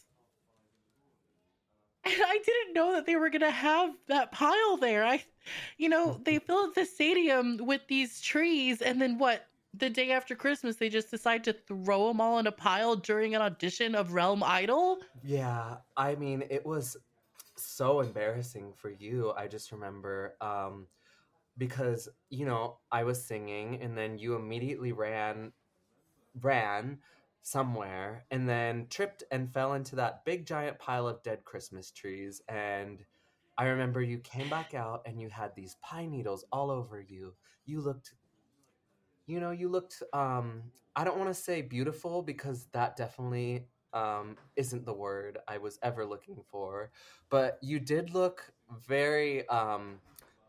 and 2.04 2.14
I 2.14 2.38
didn't 2.44 2.74
know 2.74 2.92
that 2.92 3.06
they 3.06 3.16
were 3.16 3.30
gonna 3.30 3.50
have 3.50 3.94
that 4.08 4.32
pile 4.32 4.76
there. 4.76 5.04
I, 5.04 5.24
you 5.78 5.88
know, 5.88 6.20
they 6.24 6.38
filled 6.38 6.74
the 6.74 6.84
stadium 6.84 7.58
with 7.58 7.82
these 7.88 8.20
trees, 8.20 8.82
and 8.82 9.00
then 9.00 9.18
what? 9.18 9.46
The 9.74 9.88
day 9.88 10.10
after 10.12 10.34
Christmas, 10.34 10.76
they 10.76 10.90
just 10.90 11.10
decide 11.10 11.44
to 11.44 11.54
throw 11.54 12.08
them 12.08 12.20
all 12.20 12.38
in 12.38 12.46
a 12.46 12.52
pile 12.52 12.94
during 12.94 13.34
an 13.34 13.40
audition 13.40 13.94
of 13.94 14.12
Realm 14.12 14.42
Idol. 14.42 14.98
Yeah, 15.24 15.78
I 15.96 16.14
mean, 16.14 16.44
it 16.50 16.66
was 16.66 16.96
so 17.56 18.00
embarrassing 18.00 18.72
for 18.76 18.90
you. 18.90 19.32
I 19.36 19.46
just 19.48 19.72
remember 19.72 20.36
um 20.40 20.86
because, 21.58 22.08
you 22.30 22.46
know, 22.46 22.78
I 22.90 23.04
was 23.04 23.22
singing 23.22 23.80
and 23.82 23.96
then 23.96 24.18
you 24.18 24.34
immediately 24.34 24.92
ran 24.92 25.52
ran 26.40 26.98
somewhere 27.42 28.24
and 28.30 28.48
then 28.48 28.86
tripped 28.88 29.24
and 29.30 29.52
fell 29.52 29.74
into 29.74 29.96
that 29.96 30.24
big 30.24 30.46
giant 30.46 30.78
pile 30.78 31.08
of 31.08 31.22
dead 31.22 31.44
Christmas 31.44 31.90
trees 31.90 32.40
and 32.48 33.04
I 33.58 33.66
remember 33.66 34.00
you 34.00 34.18
came 34.18 34.48
back 34.48 34.74
out 34.74 35.02
and 35.06 35.20
you 35.20 35.28
had 35.28 35.54
these 35.54 35.76
pine 35.82 36.10
needles 36.10 36.44
all 36.50 36.70
over 36.70 37.00
you. 37.00 37.34
You 37.66 37.80
looked 37.80 38.14
you 39.26 39.40
know, 39.40 39.50
you 39.50 39.68
looked 39.68 40.02
um 40.12 40.62
I 40.96 41.04
don't 41.04 41.18
want 41.18 41.30
to 41.30 41.34
say 41.34 41.62
beautiful 41.62 42.22
because 42.22 42.66
that 42.72 42.96
definitely 42.96 43.66
um 43.92 44.36
isn't 44.56 44.86
the 44.86 44.94
word 44.94 45.38
I 45.46 45.58
was 45.58 45.78
ever 45.82 46.04
looking 46.04 46.42
for, 46.50 46.90
but 47.28 47.58
you 47.62 47.78
did 47.78 48.14
look 48.14 48.52
very 48.86 49.46
um 49.48 50.00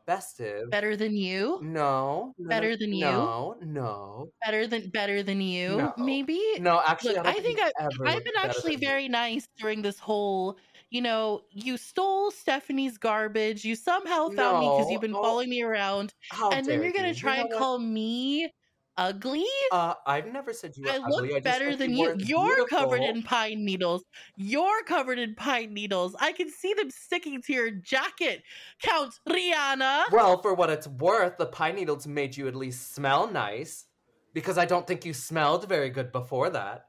festive. 0.05 0.67
Better 0.71 0.97
than 0.97 1.15
you? 1.15 1.61
No, 1.61 2.33
no, 2.37 2.53
no, 2.53 2.63
Better 2.63 2.77
than 2.77 2.93
you? 2.93 3.29
no, 3.39 3.55
no, 3.61 4.31
Better 4.45 4.67
than 4.67 4.89
better 4.89 5.23
than 5.23 5.39
you, 5.41 5.91
no. 5.93 5.93
maybe? 5.95 6.39
No, 6.57 6.81
actually, 6.85 7.15
Look, 7.15 7.17
I 7.17 7.23
don't 7.23 7.35
I 7.35 7.39
think 7.41 7.59
you 7.59 7.61
I 7.61 7.71
I've 8.05 8.23
been 8.23 8.33
actually 8.37 8.75
very 8.75 9.07
nice 9.07 9.47
during 9.57 9.81
this 9.83 9.99
whole, 9.99 10.57
you 10.91 11.01
know, 11.01 11.43
you 11.51 11.77
stole 11.77 12.31
Stephanie's 12.31 12.97
garbage. 12.97 13.63
You 13.65 13.75
somehow 13.75 14.29
found 14.29 14.59
me 14.59 14.69
because 14.69 14.89
you've 14.89 15.01
been 15.01 15.15
oh, 15.15 15.17
following 15.17 15.49
me 15.49 15.61
around, 15.63 16.13
how 16.31 16.51
and 16.51 16.69
then 16.69 16.81
you're 16.81 16.93
gonna 16.93 17.13
you? 17.13 17.19
You 17.21 17.31
try 17.31 17.37
know 17.37 17.41
and 17.41 17.49
what? 17.49 17.67
call 17.67 17.79
me 17.79 18.51
ugly? 18.97 19.45
Uh, 19.71 19.93
I've 20.05 20.31
never 20.31 20.53
said 20.53 20.75
you 20.75 20.83
were 20.83 20.91
I 20.91 20.97
ugly. 20.97 21.11
look 21.11 21.25
I 21.25 21.33
just 21.35 21.43
better 21.43 21.75
than 21.75 21.93
you 21.95 22.15
You're 22.17 22.65
covered 22.67 23.01
in 23.01 23.23
pine 23.23 23.65
needles. 23.65 24.03
You're 24.35 24.83
covered 24.83 25.19
in 25.19 25.35
pine 25.35 25.73
needles. 25.73 26.15
I 26.19 26.31
can 26.31 26.49
see 26.49 26.73
them 26.73 26.89
sticking 26.89 27.41
to 27.41 27.53
your 27.53 27.71
jacket, 27.71 28.43
Count 28.81 29.19
Reyana. 29.27 30.03
Well, 30.11 30.41
for 30.41 30.53
what 30.53 30.69
it's 30.69 30.87
worth, 30.87 31.37
the 31.37 31.45
pine 31.45 31.75
needles 31.75 32.07
made 32.07 32.35
you 32.37 32.47
at 32.47 32.55
least 32.55 32.93
smell 32.93 33.29
nice. 33.31 33.85
Because 34.33 34.57
I 34.57 34.65
don't 34.65 34.87
think 34.87 35.05
you 35.05 35.13
smelled 35.13 35.69
very 35.69 35.91
good 35.91 36.11
before 36.11 36.49
that. 36.49 36.85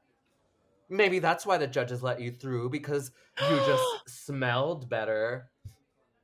Maybe 0.89 1.19
that's 1.19 1.45
why 1.45 1.57
the 1.57 1.67
judges 1.67 2.01
let 2.01 2.19
you 2.19 2.31
through, 2.31 2.69
because 2.71 3.11
you 3.49 3.57
just 3.67 3.83
smelled 4.25 4.89
better. 4.89 5.49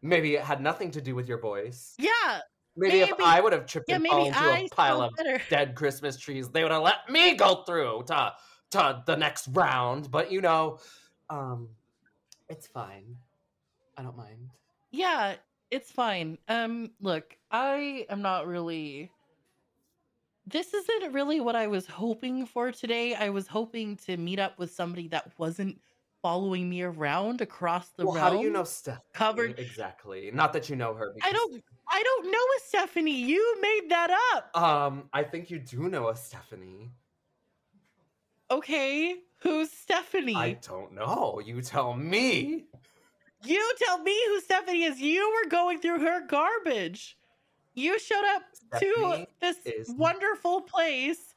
Maybe 0.01 0.33
it 0.33 0.41
had 0.41 0.61
nothing 0.61 0.89
to 0.91 1.01
do 1.01 1.13
with 1.13 1.27
your 1.27 1.39
voice. 1.39 1.93
yeah, 1.99 2.39
Maybe 2.75 3.01
if. 3.01 3.19
I 3.19 3.41
would 3.41 3.53
have 3.53 3.65
tripped 3.65 3.89
Yeah, 3.89 3.95
and 3.95 4.07
fallen 4.07 4.27
into 4.27 4.65
a 4.65 4.69
pile 4.69 5.01
of 5.01 5.13
better. 5.15 5.41
dead 5.49 5.75
Christmas 5.75 6.17
trees, 6.17 6.49
they 6.49 6.63
would 6.63 6.71
have 6.71 6.83
let 6.83 7.09
me 7.09 7.35
go 7.35 7.63
through 7.63 8.03
to 8.07 8.33
to 8.71 9.03
the 9.05 9.15
next 9.15 9.49
round. 9.49 10.09
But 10.09 10.31
you 10.31 10.41
know, 10.41 10.79
um, 11.29 11.69
it's 12.49 12.67
fine. 12.67 13.17
I 13.97 14.03
don't 14.03 14.17
mind. 14.17 14.49
Yeah, 14.91 15.35
it's 15.69 15.91
fine. 15.91 16.37
Um, 16.47 16.91
look, 17.01 17.35
I 17.51 18.05
am 18.09 18.21
not 18.21 18.47
really. 18.47 19.11
This 20.47 20.73
isn't 20.73 21.13
really 21.13 21.39
what 21.39 21.55
I 21.55 21.67
was 21.67 21.85
hoping 21.85 22.45
for 22.45 22.71
today. 22.71 23.13
I 23.15 23.29
was 23.29 23.47
hoping 23.47 23.95
to 24.07 24.17
meet 24.17 24.39
up 24.39 24.57
with 24.57 24.71
somebody 24.71 25.07
that 25.09 25.31
wasn't 25.37 25.79
following 26.21 26.69
me 26.69 26.83
around 26.83 27.41
across 27.41 27.89
the 27.89 28.05
Well, 28.05 28.15
how 28.15 28.29
do 28.29 28.39
you 28.39 28.49
know 28.51 28.63
Stephanie 28.63 29.01
covered. 29.13 29.59
exactly? 29.59 30.29
Not 30.33 30.53
that 30.53 30.69
you 30.69 30.75
know 30.75 30.93
her, 30.93 31.15
I 31.23 31.31
don't. 31.31 31.63
I 31.89 32.01
don't 32.03 32.31
know 32.31 32.37
a 32.37 32.59
Stephanie. 32.67 33.21
You 33.23 33.57
made 33.61 33.89
that 33.89 34.11
up. 34.35 34.55
um, 34.61 35.09
I 35.11 35.23
think 35.23 35.49
you 35.49 35.59
do 35.59 35.89
know 35.89 36.09
a 36.09 36.15
Stephanie. 36.15 36.91
Okay, 38.49 39.15
who's 39.39 39.71
Stephanie? 39.71 40.35
I 40.35 40.53
don't 40.61 40.93
know. 40.93 41.41
You 41.43 41.61
tell 41.61 41.93
me. 41.93 42.65
You 43.43 43.73
tell 43.79 43.97
me 44.03 44.17
who 44.27 44.39
Stephanie 44.41 44.83
is. 44.83 44.99
You 45.01 45.29
were 45.43 45.49
going 45.49 45.79
through 45.79 45.99
her 45.99 46.25
garbage. 46.27 47.17
You 47.73 47.97
showed 47.99 48.25
up 48.35 48.43
to 48.79 49.25
this 49.41 49.57
wonderful 49.97 50.61
place 50.61 51.30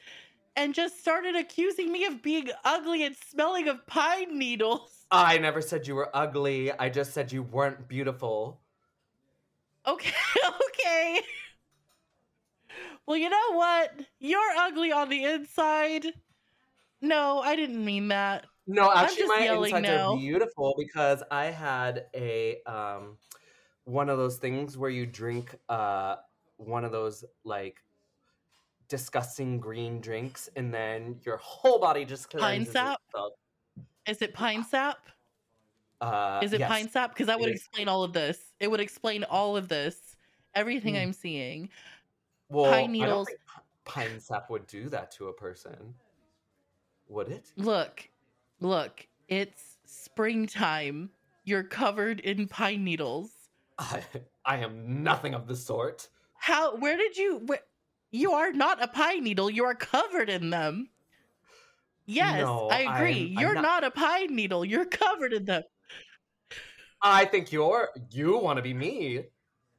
and 0.57 0.75
just 0.75 1.01
started 1.01 1.37
accusing 1.37 1.91
me 1.91 2.05
of 2.05 2.23
being 2.23 2.49
ugly 2.65 3.05
and 3.05 3.17
smelling 3.17 3.69
of 3.69 3.87
pine 3.87 4.39
needles. 4.39 5.07
I 5.11 5.39
never 5.39 5.61
said 5.61 5.87
you 5.87 5.95
were 5.95 6.11
ugly. 6.15 6.73
I 6.73 6.89
just 6.89 7.13
said 7.13 7.33
you 7.33 7.43
weren't 7.43 7.89
beautiful. 7.89 8.61
Okay, 9.87 10.13
okay. 10.47 11.21
Well, 13.07 13.17
you 13.17 13.29
know 13.29 13.53
what? 13.53 13.93
You're 14.19 14.41
ugly 14.59 14.93
on 14.93 15.09
the 15.09 15.25
inside. 15.25 16.07
No, 17.01 17.41
I 17.41 17.55
didn't 17.55 17.85
mean 17.85 18.09
that. 18.09 18.47
No, 18.67 18.91
actually, 18.95 19.27
my 19.27 19.51
insides 19.51 19.89
are 19.89 20.17
beautiful 20.17 20.75
because 20.79 21.23
I 21.31 21.47
had 21.47 22.07
a 22.15 22.63
um, 22.67 23.19
one 23.85 24.09
of 24.09 24.17
those 24.17 24.39
things 24.39 24.79
where 24.79 24.89
you 24.89 25.05
drink 25.05 25.55
uh, 25.69 26.17
one 26.57 26.85
of 26.85 26.93
those 26.93 27.25
like 27.45 27.77
disgusting 28.89 29.59
green 29.59 30.01
drinks, 30.01 30.49
and 30.57 30.73
then 30.73 31.17
your 31.25 31.37
whole 31.39 31.79
body 31.79 32.05
just 32.05 32.31
Pine 32.31 32.65
sap? 32.67 33.01
itself. 33.09 33.33
Is 34.07 34.21
it 34.23 34.35
pine 34.35 34.65
sap? 34.65 34.99
Uh, 36.01 36.41
Is 36.43 36.53
it 36.53 36.61
yes, 36.61 36.69
pine 36.71 36.89
sap? 36.91 37.15
Because 37.15 37.29
that 37.29 37.41
would 37.41 37.49
explain 37.51 37.89
all 37.89 38.03
of 38.05 38.13
this. 38.13 38.53
It 38.61 38.71
would 38.71 38.81
explain 38.81 39.25
all 39.25 39.57
of 39.57 39.69
this. 39.69 40.17
Everything 40.55 40.95
Hmm. 40.95 41.01
I'm 41.01 41.13
seeing. 41.13 41.71
Well, 42.51 42.71
Pine 42.71 42.93
needles. 42.93 43.29
pine 43.85 44.21
sap 44.21 44.51
would 44.51 44.67
do 44.67 44.89
that 44.91 45.11
to 45.13 45.29
a 45.29 45.33
person, 45.33 45.95
would 47.09 47.29
it? 47.29 47.53
Look, 47.57 48.09
look, 48.61 49.07
it's 49.29 49.79
springtime. 49.87 51.11
You're 51.45 51.63
covered 51.65 52.21
in 52.21 52.47
pine 52.49 52.85
needles. 52.85 53.31
I, 53.79 54.03
I 54.45 54.59
am 54.59 55.03
nothing 55.03 55.35
of 55.35 55.47
the 55.49 55.57
sort. 55.57 56.09
How, 56.35 56.77
where 56.77 56.97
did 56.99 57.17
you, 57.17 57.39
where, 57.47 57.61
you 58.15 58.33
are 58.33 58.53
not 58.53 58.83
a 58.83 58.87
pine 58.87 59.25
needle. 59.25 59.51
You 59.51 59.65
are 59.65 59.75
covered 59.75 60.31
in 60.31 60.51
them. 60.51 60.89
Yes, 62.07 62.41
No, 62.43 62.69
I 62.69 62.81
agree. 62.81 63.13
I'm- 63.29 63.39
I'm 63.39 63.43
You're 63.43 63.55
not- 63.55 63.63
not 63.63 63.85
a 63.85 63.91
pine 63.91 64.35
needle. 64.37 64.65
You're 64.65 64.85
covered 64.87 65.33
in 65.33 65.45
them. 65.47 65.63
I 67.03 67.25
think 67.25 67.53
you're 67.53 67.91
you 68.11 68.39
want 68.39 68.57
to 68.59 68.63
be 68.63 68.73
me. 68.73 69.25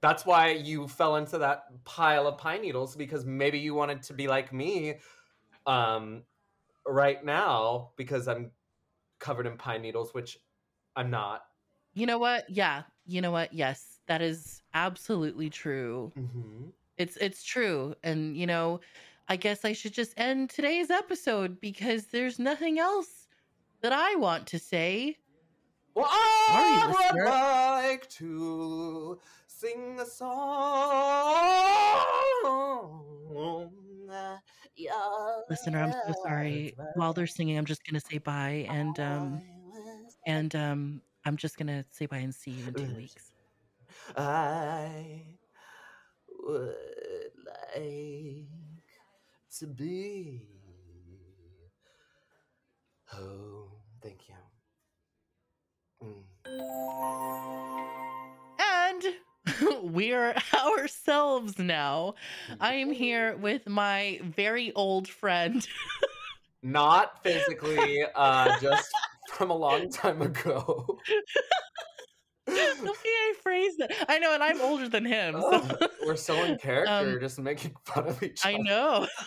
That's 0.02 0.26
why 0.26 0.50
you 0.50 0.88
fell 0.88 1.16
into 1.16 1.38
that 1.40 1.64
pile 1.86 2.28
of 2.28 2.38
pine 2.38 2.62
needles 2.62 2.96
because 2.96 3.26
maybe 3.26 3.58
you 3.58 3.74
wanted 3.74 4.04
to 4.04 4.14
be 4.14 4.28
like 4.28 4.54
me 4.54 5.00
um 5.66 6.24
right 6.86 7.24
now 7.26 7.92
because 7.96 8.28
I'm 8.28 8.52
covered 9.20 9.48
in 9.48 9.58
pine 9.58 9.82
needles, 9.82 10.14
which 10.14 10.38
I'm 10.96 11.10
not. 11.10 11.46
You 11.94 12.06
know 12.06 12.20
what? 12.20 12.48
Yeah. 12.50 12.84
You 13.08 13.22
know 13.22 13.32
what? 13.32 13.54
Yes, 13.54 14.00
that 14.08 14.22
is 14.22 14.62
absolutely 14.74 15.50
true. 15.50 16.12
Mm-hmm. 16.18 16.70
It's 16.98 17.18
it's 17.18 17.44
true. 17.44 17.96
And 18.04 18.38
you 18.38 18.48
know, 18.48 18.80
I 19.28 19.36
guess 19.36 19.66
I 19.66 19.74
should 19.74 19.94
just 19.94 20.14
end 20.18 20.50
today's 20.50 20.90
episode 20.90 21.60
because 21.60 22.08
there's 22.08 22.40
nothing 22.40 22.80
else 22.80 23.28
that 23.82 23.92
I 23.94 24.16
want 24.16 24.48
to 24.48 24.60
say. 24.60 25.18
Well, 25.94 26.08
I 26.10 26.48
Sorry, 26.48 26.88
would 26.88 26.98
listener. 26.98 27.26
like 27.26 28.10
to 28.10 29.20
sing 29.48 30.00
a 30.00 30.06
song. 30.06 31.36
Yeah, 34.78 34.92
Listener, 35.50 35.82
I'm 35.82 35.92
so 35.94 36.14
sorry. 36.24 36.76
While 36.96 37.14
they're 37.14 37.28
singing, 37.28 37.58
I'm 37.58 37.66
just 37.66 37.86
gonna 37.86 38.02
say 38.02 38.18
bye 38.18 38.66
and 38.70 39.00
um 39.00 39.42
and 40.26 40.54
um 40.56 41.02
I'm 41.26 41.38
just 41.38 41.58
gonna 41.58 41.86
say 41.92 42.06
bye 42.08 42.18
and 42.18 42.36
see 42.36 42.52
you 42.52 42.68
in 42.68 42.74
two 42.74 42.96
weeks. 42.96 43.32
I 44.18 45.22
would 46.46 46.76
like 47.46 48.48
to 49.60 49.68
be 49.68 50.42
home. 53.08 53.72
Thank 54.02 54.20
you. 54.30 54.36
Mm. 56.04 56.24
And 58.60 59.04
we 59.94 60.14
are 60.14 60.36
ourselves 60.54 61.58
now. 61.58 62.16
I 62.60 62.76
am 62.76 62.92
here 62.92 63.36
with 63.38 63.68
my 63.68 64.20
very 64.24 64.72
old 64.74 65.08
friend. 65.08 65.68
Not 66.62 67.24
physically, 67.24 68.04
uh, 68.16 68.60
just 68.60 68.92
from 69.34 69.50
a 69.52 69.56
long 69.56 69.90
time 69.90 70.22
ago. 70.22 71.00
the 72.46 72.54
way 72.54 72.96
I 73.06 73.34
phrased 73.42 73.82
it. 73.82 73.94
I 74.16 74.20
know, 74.20 74.34
and 74.34 74.42
I'm 74.42 74.62
older 74.62 74.88
than 74.88 75.04
him. 75.04 75.34
So 75.42 75.50
Oh, 75.52 75.88
we're 76.06 76.16
so 76.16 76.42
in 76.44 76.58
character, 76.68 77.16
Um, 77.16 77.20
just 77.20 77.38
making 77.40 77.76
fun 77.84 78.08
of 78.08 78.22
each 78.24 78.46
other. 78.46 78.56
I 78.56 78.58
know. 78.58 79.08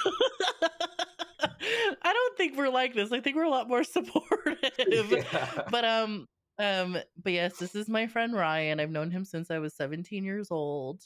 I 2.02 2.12
don't 2.12 2.36
think 2.36 2.56
we're 2.56 2.70
like 2.70 2.94
this. 2.94 3.12
I 3.12 3.20
think 3.20 3.36
we're 3.36 3.44
a 3.44 3.50
lot 3.50 3.68
more 3.68 3.84
supportive. 3.96 5.10
Yeah. 5.10 5.62
But 5.70 5.84
um 5.84 6.26
um 6.58 6.96
but 7.22 7.32
yes, 7.32 7.58
this 7.58 7.74
is 7.74 7.88
my 7.88 8.06
friend 8.06 8.34
Ryan. 8.34 8.80
I've 8.80 8.90
known 8.90 9.10
him 9.10 9.24
since 9.24 9.50
I 9.50 9.58
was 9.58 9.74
17 9.74 10.24
years 10.24 10.48
old. 10.50 11.02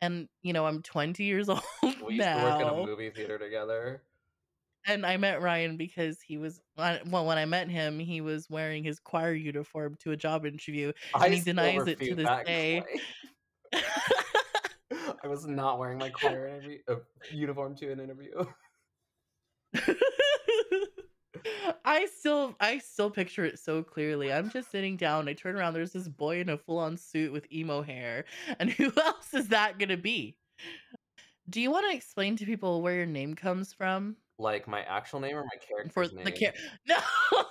And 0.00 0.28
you 0.42 0.52
know, 0.52 0.66
I'm 0.66 0.82
20 0.82 1.22
years 1.22 1.48
old 1.48 1.62
We 1.82 2.14
used 2.16 2.26
to 2.26 2.40
work 2.42 2.60
in 2.60 2.68
a 2.68 2.74
movie 2.74 3.10
theater 3.10 3.38
together. 3.38 4.02
And 4.86 5.06
I 5.06 5.16
met 5.16 5.40
Ryan 5.40 5.76
because 5.76 6.20
he 6.20 6.38
was 6.38 6.60
uh, 6.76 6.98
well 7.06 7.24
when 7.24 7.38
I 7.38 7.44
met 7.44 7.68
him, 7.68 7.98
he 7.98 8.20
was 8.20 8.50
wearing 8.50 8.82
his 8.82 8.98
choir 8.98 9.32
uniform 9.32 9.96
to 10.00 10.10
a 10.10 10.16
job 10.16 10.44
interview. 10.44 10.92
I 11.14 11.28
he 11.28 11.40
denies 11.40 11.86
it 11.86 12.00
to 12.00 12.14
this 12.14 12.28
day. 12.46 12.82
I 15.24 15.28
was 15.28 15.46
not 15.46 15.78
wearing 15.78 15.98
my 15.98 16.10
choir 16.10 16.48
interview, 16.48 16.78
uh, 16.88 16.96
uniform 17.30 17.76
to 17.76 17.92
an 17.92 18.00
interview. 18.00 18.44
I 21.84 22.06
still 22.06 22.56
I 22.60 22.78
still 22.78 23.10
picture 23.10 23.44
it 23.44 23.58
so 23.58 23.82
clearly. 23.82 24.32
I'm 24.32 24.50
just 24.50 24.70
sitting 24.70 24.96
down, 24.96 25.28
I 25.28 25.32
turn 25.32 25.56
around, 25.56 25.74
there's 25.74 25.92
this 25.92 26.08
boy 26.08 26.40
in 26.40 26.48
a 26.48 26.58
full-on 26.58 26.96
suit 26.96 27.32
with 27.32 27.50
emo 27.52 27.82
hair. 27.82 28.24
And 28.58 28.70
who 28.70 28.92
else 28.96 29.32
is 29.32 29.48
that 29.48 29.78
gonna 29.78 29.96
be? 29.96 30.36
Do 31.48 31.60
you 31.60 31.70
want 31.70 31.90
to 31.90 31.96
explain 31.96 32.36
to 32.36 32.46
people 32.46 32.82
where 32.82 32.94
your 32.94 33.06
name 33.06 33.34
comes 33.34 33.72
from? 33.72 34.16
Like 34.38 34.66
my 34.66 34.82
actual 34.82 35.20
name 35.20 35.36
or 35.36 35.44
my 35.44 35.92
For 35.92 36.06
name? 36.12 36.24
the 36.24 36.32
char- 36.32 36.54
No, 36.86 36.98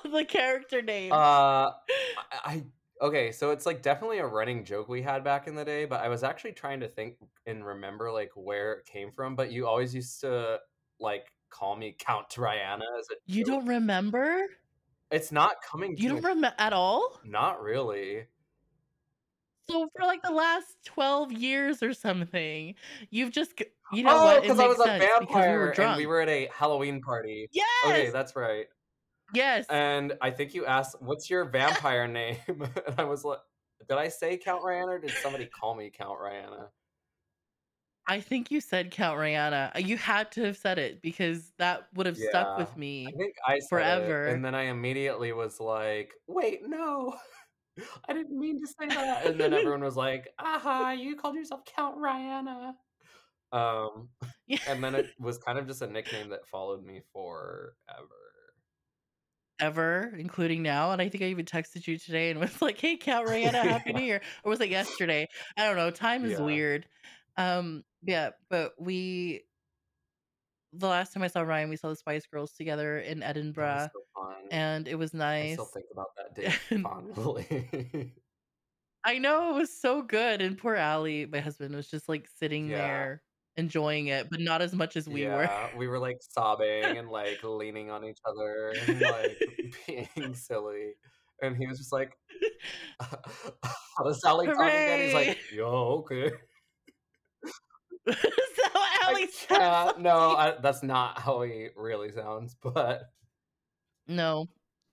the 0.12 0.26
character 0.26 0.82
name. 0.82 1.12
Uh, 1.14 1.72
I, 2.32 2.40
I 2.44 2.66
okay, 3.02 3.32
so 3.32 3.52
it's 3.52 3.66
like 3.66 3.82
definitely 3.82 4.20
a 4.20 4.28
running 4.28 4.64
joke 4.66 4.88
we 4.90 5.02
had 5.02 5.24
back 5.24 5.48
in 5.48 5.56
the 5.56 5.66
day, 5.66 5.86
but 5.86 6.02
I 6.02 6.10
was 6.10 6.24
actually 6.24 6.54
trying 6.54 6.80
to 6.82 6.88
think 6.88 7.18
and 7.46 7.66
remember 7.66 8.12
like 8.12 8.32
where 8.36 8.74
it 8.74 8.86
came 8.86 9.12
from. 9.12 9.36
But 9.36 9.52
you 9.52 9.68
always 9.68 9.94
used 9.94 10.22
to 10.22 10.60
like 11.00 11.32
call 11.50 11.76
me 11.76 11.96
Count 12.00 12.30
Reyana 12.30 12.84
as 13.00 13.08
a 13.12 13.16
you 13.26 13.44
joke. 13.46 13.46
don't 13.46 13.66
remember? 13.66 14.48
It's 15.12 15.32
not 15.32 15.62
coming. 15.62 15.98
You 15.98 16.10
don't 16.10 16.24
remember 16.24 16.54
at 16.58 16.74
all? 16.74 17.22
Not 17.24 17.62
really. 17.62 18.28
So 19.70 19.90
for 19.96 20.06
like 20.06 20.22
the 20.24 20.32
last 20.32 20.78
12 20.86 21.32
years 21.32 21.82
or 21.84 21.94
something, 21.94 22.76
you've 23.10 23.32
just 23.32 23.56
you 23.94 24.04
know 24.04 24.12
oh? 24.38 24.42
Because 24.42 24.60
I 24.60 24.68
was 24.68 24.80
a 24.80 24.94
we 24.94 25.00
vampire 25.00 25.74
drunk. 25.74 25.90
and 25.92 25.98
we 25.98 26.06
were 26.06 26.22
at 26.22 26.30
a 26.30 26.50
Halloween 26.54 27.02
party. 27.02 27.48
yes. 27.52 27.66
Okay, 27.86 28.10
that's 28.10 28.36
right. 28.36 28.66
yes. 29.34 29.66
And 29.70 30.14
I 30.22 30.32
think 30.32 30.54
you 30.54 30.66
asked, 30.66 30.96
"What's 31.02 31.30
your 31.30 31.46
vampire 31.46 32.08
name?" 32.20 32.38
and 32.48 32.96
I 32.98 33.04
was 33.04 33.24
like, 33.24 33.40
"Did 33.88 33.98
I 33.98 34.08
say 34.10 34.38
Count 34.38 34.64
Reyana? 34.64 34.88
or 34.90 35.00
Did 35.00 35.12
somebody 35.22 35.46
call 35.46 35.76
me 35.76 35.90
Count 35.90 36.20
Reyana?" 36.20 36.68
I 38.08 38.20
think 38.20 38.50
you 38.50 38.60
said 38.62 38.90
Count 38.92 39.18
Reyana. 39.20 39.76
Uh, 39.76 39.80
You 39.80 39.96
had 39.96 40.32
to 40.34 40.44
have 40.46 40.58
said 40.58 40.80
it 40.80 41.02
because 41.04 41.52
that 41.60 41.84
would 41.94 42.08
have 42.08 42.18
stuck 42.18 42.58
with 42.58 42.76
me. 42.76 43.06
I 43.08 43.12
think 43.12 43.36
I 43.48 43.60
said 43.60 43.70
Forever. 43.70 44.28
it, 44.28 44.34
and 44.34 44.44
then 44.44 44.56
I 44.56 44.64
immediately 44.64 45.32
was 45.34 45.60
like, 45.60 46.14
"Wait, 46.28 46.62
no, 46.68 47.16
I 48.10 48.14
didn't 48.14 48.38
mean 48.38 48.60
to 48.60 48.68
say 48.68 48.88
that." 48.88 49.28
And 49.28 49.40
then 49.40 49.54
everyone 49.54 49.82
was 49.84 49.96
like, 49.96 50.28
"Aha, 50.40 50.92
you 50.92 51.16
called 51.16 51.36
yourself 51.36 51.62
Count 51.66 51.98
Reyana." 51.98 52.74
Um, 53.52 54.10
Yeah. 54.48 54.58
and 54.66 54.84
then 54.84 54.96
it 54.96 55.14
was 55.20 55.38
kind 55.38 55.58
of 55.58 55.68
just 55.68 55.82
a 55.82 55.88
nickname 55.88 56.30
that 56.30 56.48
followed 56.48 56.84
me 56.84 57.02
forever. 57.14 57.76
Ever, 59.60 60.16
including 60.18 60.64
now. 60.64 60.92
And 60.92 61.00
I 61.04 61.08
think 61.10 61.24
I 61.24 61.28
even 61.28 61.46
texted 61.46 61.86
you 61.86 61.98
today 62.00 62.32
and 62.32 62.40
was 62.40 62.62
like, 62.64 62.80
hey, 62.80 62.98
Count 62.98 63.28
Reyana, 63.28 63.64
Happy 63.64 63.92
Yeah. 63.92 63.94
New 63.94 64.02
Year. 64.02 64.22
Or 64.44 64.50
was 64.50 64.60
it 64.60 64.70
yesterday? 64.70 65.28
I 65.56 65.66
don't 65.66 65.76
know. 65.76 65.92
Time 65.92 66.26
is 66.26 66.32
Yeah. 66.32 66.46
weird. 66.46 66.88
Um, 67.38 67.84
yeah, 68.02 68.32
but 68.50 68.74
we 68.80 69.46
the 70.74 70.88
last 70.88 71.14
time 71.14 71.24
I 71.24 71.28
saw 71.28 71.42
Ryan, 71.42 71.70
we 71.70 71.76
saw 71.76 71.90
the 71.90 71.96
Spice 71.96 72.26
Girls 72.28 72.54
together 72.54 73.00
in 73.00 73.22
Edinburgh, 73.24 73.90
so 73.94 74.06
and 74.50 74.88
it 74.88 74.96
was 74.96 75.14
nice. 75.14 75.52
I 75.52 75.54
still 75.54 75.66
think 75.66 75.86
about 75.92 76.08
that 76.18 76.36
day 76.36 76.50
fondly. 76.82 78.16
I 79.04 79.18
know 79.18 79.50
it 79.52 79.56
was 79.60 79.76
so 79.76 80.02
good. 80.02 80.42
And 80.42 80.58
poor 80.58 80.76
Allie, 80.76 81.26
my 81.26 81.40
husband, 81.40 81.76
was 81.76 81.90
just 81.90 82.08
like 82.08 82.28
sitting 82.28 82.68
Yeah. 82.68 82.78
there 82.78 83.24
enjoying 83.58 84.08
it, 84.08 84.30
but 84.30 84.40
not 84.40 84.62
as 84.62 84.74
much 84.74 84.96
as 84.96 85.08
we 85.08 85.26
were. 85.26 85.44
yeah, 85.44 85.70
we 85.78 85.88
were 85.88 86.00
like 86.00 86.18
sobbing 86.22 86.98
and 86.98 87.10
like 87.10 87.40
leaning 87.44 87.90
on 87.90 88.06
each 88.06 88.20
other 88.26 88.74
and 88.88 89.02
like 89.02 89.38
being 90.16 90.34
silly. 90.36 90.94
And 91.42 91.58
he 91.58 91.66
was 91.68 91.80
just 91.80 91.92
like, 91.92 92.12
"How 93.02 94.04
does 94.04 94.22
Sally 94.22 94.48
talk 94.48 94.60
again?" 94.60 95.00
He's 95.02 95.14
like, 95.14 95.40
"Yo, 95.52 95.66
okay." 95.66 96.32
so 98.12 98.16
Allie 99.04 99.24
uh, 99.24 99.28
sounds 99.28 99.94
like 99.96 100.00
No. 100.00 100.36
I, 100.36 100.56
that's 100.62 100.84
not 100.84 101.20
how 101.20 101.42
he 101.42 101.70
really 101.76 102.12
sounds. 102.12 102.56
But 102.62 103.04
No. 104.08 104.48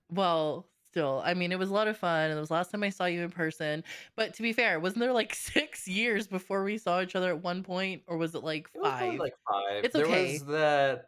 Well, 0.09 0.67
still, 0.89 1.21
I 1.23 1.33
mean, 1.33 1.51
it 1.51 1.59
was 1.59 1.69
a 1.69 1.73
lot 1.73 1.87
of 1.87 1.97
fun. 1.97 2.29
and 2.29 2.37
It 2.37 2.39
was 2.39 2.49
the 2.49 2.55
last 2.55 2.71
time 2.71 2.83
I 2.83 2.89
saw 2.89 3.05
you 3.05 3.21
in 3.21 3.29
person. 3.31 3.83
But 4.15 4.33
to 4.35 4.41
be 4.41 4.53
fair, 4.53 4.79
wasn't 4.79 5.01
there 5.01 5.13
like 5.13 5.33
six 5.53 5.87
years 5.87 6.27
before 6.27 6.63
we 6.63 6.77
saw 6.77 7.01
each 7.01 7.15
other 7.15 7.29
at 7.29 7.43
one 7.43 7.63
point? 7.63 8.03
Or 8.07 8.17
was 8.17 8.35
it 8.35 8.43
like 8.43 8.69
it 8.73 8.79
was 8.81 8.91
five? 8.91 9.19
like 9.19 9.33
five. 9.49 9.85
It's 9.85 9.93
there 9.93 10.05
okay. 10.05 10.33
was 10.33 10.45
that 10.45 11.05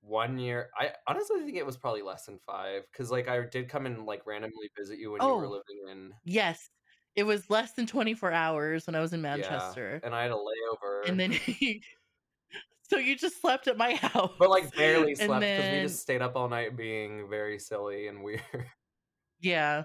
one 0.00 0.38
year. 0.38 0.70
I 0.76 0.90
honestly 1.06 1.40
think 1.44 1.56
it 1.56 1.66
was 1.66 1.76
probably 1.76 2.02
less 2.02 2.26
than 2.26 2.38
five 2.38 2.82
because 2.90 3.10
like 3.10 3.28
I 3.28 3.40
did 3.46 3.68
come 3.68 3.86
and 3.86 4.04
like 4.04 4.26
randomly 4.26 4.68
visit 4.76 4.98
you 4.98 5.12
when 5.12 5.22
you 5.22 5.28
were 5.28 5.46
Oh, 5.46 5.48
living 5.48 5.88
in 5.90 6.12
yes. 6.24 6.70
It 7.14 7.24
was 7.24 7.50
less 7.50 7.72
than 7.72 7.86
24 7.86 8.32
hours 8.32 8.86
when 8.86 8.94
I 8.94 9.00
was 9.00 9.12
in 9.12 9.20
yeah, 9.20 9.36
Manchester. 9.36 10.00
and 10.02 10.14
I 10.14 10.22
had 10.22 10.30
a 10.30 10.34
layover. 10.34 11.06
And 11.06 11.20
then 11.20 11.32
so 12.82 12.96
you 12.98 13.16
just 13.16 13.40
slept 13.40 13.68
at 13.68 13.76
my 13.76 13.94
house. 13.94 14.32
But 14.38 14.48
like 14.50 14.74
barely 14.74 15.14
slept 15.14 15.40
because 15.40 15.70
we 15.72 15.80
just 15.82 16.00
stayed 16.00 16.22
up 16.22 16.36
all 16.36 16.48
night 16.48 16.74
being 16.76 17.28
very 17.28 17.58
silly 17.58 18.08
and 18.08 18.22
weird. 18.22 18.40
Yeah, 19.42 19.82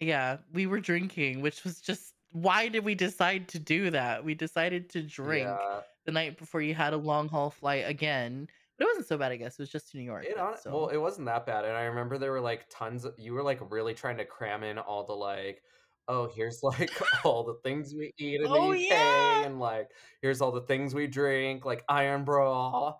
yeah, 0.00 0.38
we 0.52 0.66
were 0.66 0.80
drinking, 0.80 1.40
which 1.42 1.64
was 1.64 1.80
just, 1.80 2.14
why 2.32 2.68
did 2.68 2.84
we 2.84 2.94
decide 2.94 3.48
to 3.48 3.58
do 3.58 3.90
that? 3.90 4.24
We 4.24 4.34
decided 4.34 4.90
to 4.90 5.02
drink 5.02 5.46
yeah. 5.48 5.80
the 6.04 6.12
night 6.12 6.38
before 6.38 6.60
you 6.60 6.74
had 6.74 6.92
a 6.92 6.96
long 6.96 7.28
haul 7.28 7.50
flight 7.50 7.84
again. 7.86 8.48
But 8.78 8.84
it 8.84 8.88
wasn't 8.88 9.06
so 9.06 9.16
bad, 9.16 9.32
I 9.32 9.36
guess. 9.36 9.54
It 9.58 9.62
was 9.62 9.70
just 9.70 9.90
to 9.92 9.96
New 9.96 10.04
York, 10.04 10.26
It 10.26 10.38
on 10.38 10.54
well, 10.66 10.88
it 10.88 10.98
wasn't 10.98 11.26
that 11.26 11.46
bad. 11.46 11.64
And 11.64 11.74
I 11.74 11.84
remember 11.84 12.18
there 12.18 12.32
were 12.32 12.42
like 12.42 12.66
tons 12.68 13.06
of 13.06 13.14
you 13.18 13.32
were 13.32 13.42
like 13.42 13.60
really 13.70 13.94
trying 13.94 14.18
to 14.18 14.24
cram 14.26 14.62
in 14.64 14.78
all 14.78 15.04
the 15.04 15.14
like, 15.14 15.62
oh, 16.08 16.28
here's 16.34 16.62
like 16.62 16.90
all 17.24 17.42
the 17.42 17.56
things 17.64 17.94
we 17.94 18.12
eat 18.18 18.40
in 18.42 18.46
Oh, 18.46 18.72
the 18.72 18.78
UK 18.78 18.90
yeah. 18.90 19.44
and 19.46 19.58
like 19.58 19.88
here's 20.20 20.42
all 20.42 20.52
the 20.52 20.60
things 20.62 20.94
we 20.94 21.06
drink, 21.06 21.64
like 21.64 21.84
iron 21.88 22.24
bra. 22.24 22.94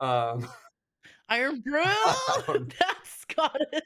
Um 0.00 0.46
Iron 1.28 1.60
Bra? 1.64 1.94
Don't 2.46 2.74
That's 2.80 3.10
Scottish. 3.20 3.83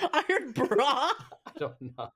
Iron 0.12 0.52
Bra? 0.52 1.12
I 1.46 1.52
don't 1.58 1.80
know. 1.80 2.10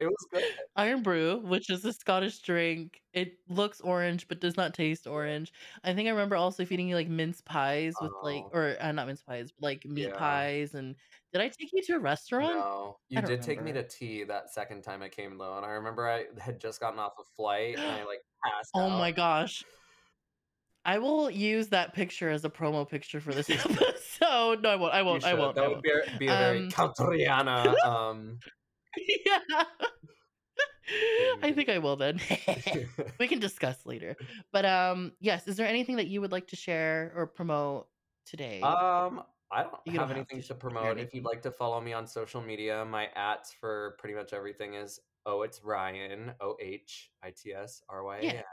It 0.00 0.06
was 0.06 0.26
good. 0.32 0.44
Irn-Bru, 0.76 1.40
which 1.46 1.70
is 1.70 1.84
a 1.84 1.92
Scottish 1.92 2.40
drink. 2.40 3.02
It 3.12 3.38
looks 3.48 3.80
orange, 3.80 4.26
but 4.28 4.40
does 4.40 4.56
not 4.56 4.74
taste 4.74 5.06
orange. 5.06 5.52
I 5.84 5.94
think 5.94 6.08
I 6.08 6.10
remember 6.10 6.36
also 6.36 6.64
feeding 6.64 6.88
you, 6.88 6.96
like, 6.96 7.08
mince 7.08 7.40
pies 7.40 8.00
with, 8.00 8.12
like 8.20 8.46
Oh. 8.46 8.50
or, 8.52 8.76
uh, 8.80 8.92
not 8.92 9.06
mince 9.06 9.22
pies, 9.22 9.52
but, 9.52 9.62
like, 9.64 9.84
meat 9.84 10.12
Yeah. 10.12 10.14
pies, 10.14 10.74
and 10.74 10.96
did 11.32 11.40
I 11.42 11.48
take 11.48 11.72
you 11.72 11.82
to 11.84 11.94
a 11.94 12.00
restaurant? 12.00 12.66
No. 12.66 12.98
You 13.08 13.22
did 13.22 13.42
take 13.42 13.62
me 13.62 13.72
to 13.72 13.86
tea 13.86 14.24
that 14.24 14.50
second 14.50 14.82
time 14.82 15.02
I 15.02 15.08
came, 15.08 15.38
though, 15.38 15.56
and 15.56 15.64
I 15.64 15.70
remember 15.70 16.08
I 16.08 16.26
had 16.40 16.60
just 16.60 16.80
gotten 16.80 16.98
off 16.98 17.14
a 17.18 17.24
flight, 17.24 17.80
and 17.80 17.84
I, 17.92 18.04
like, 18.04 18.22
passed 18.44 18.76
Oh 18.76 18.90
out. 18.90 18.90
my 18.90 19.12
gosh. 19.12 19.64
I 20.84 20.98
will 20.98 21.30
use 21.30 21.68
that 21.68 21.94
picture 21.94 22.30
as 22.30 22.44
a 22.44 22.50
promo 22.50 22.88
picture 22.88 23.20
for 23.20 23.32
this 23.32 23.48
episode. 23.50 24.62
No, 24.62 24.70
I 24.70 24.76
won't, 24.76 24.94
I 24.94 25.02
won't, 25.02 25.24
I 25.24 25.34
won't, 25.34 25.54
That 25.56 25.64
I 25.64 25.68
would 25.68 25.74
won't. 25.76 25.82
be 25.84 25.90
a 25.90 26.18
be 26.18 26.26
a 26.28 26.30
very 26.30 26.58
Um 26.58 26.68
um 27.84 28.38
Yeah. 28.96 29.38
I 31.42 31.52
think 31.52 31.68
I 31.70 31.78
will 31.78 31.96
then. 31.96 32.20
We 33.18 33.26
can 33.28 33.38
discuss 33.40 33.86
later. 33.86 34.14
But, 34.52 34.66
um, 34.66 35.12
yes, 35.20 35.48
is 35.48 35.56
there 35.56 35.66
anything 35.66 35.96
that 35.96 36.06
you 36.08 36.20
would 36.20 36.32
like 36.32 36.48
to 36.48 36.56
share 36.56 37.10
or 37.16 37.26
promote 37.26 37.88
today? 38.26 38.60
Um, 38.60 39.22
I 39.50 39.62
don't 39.62 39.72
You 39.86 39.92
don't 39.92 40.00
have 40.00 40.08
have 40.08 40.16
anything 40.18 40.36
to 40.38 40.42
to 40.42 40.46
share 40.48 40.56
promote. 40.58 40.98
If 40.98 41.14
you'd 41.14 41.24
like 41.24 41.40
to 41.42 41.50
follow 41.50 41.80
me 41.80 41.92
on 41.94 42.06
social 42.06 42.42
media, 42.42 42.84
my 42.84 43.08
ats 43.16 43.50
for 43.52 43.96
pretty 43.98 44.14
much 44.14 44.32
everything 44.34 44.74
is 44.74 45.00
Oh, 45.26 45.40
it's 45.40 45.62
Ryan, 45.64 46.26
Yeah. 46.26 46.32
O-H-I-T-S-R-Y-A-N. 46.42 48.44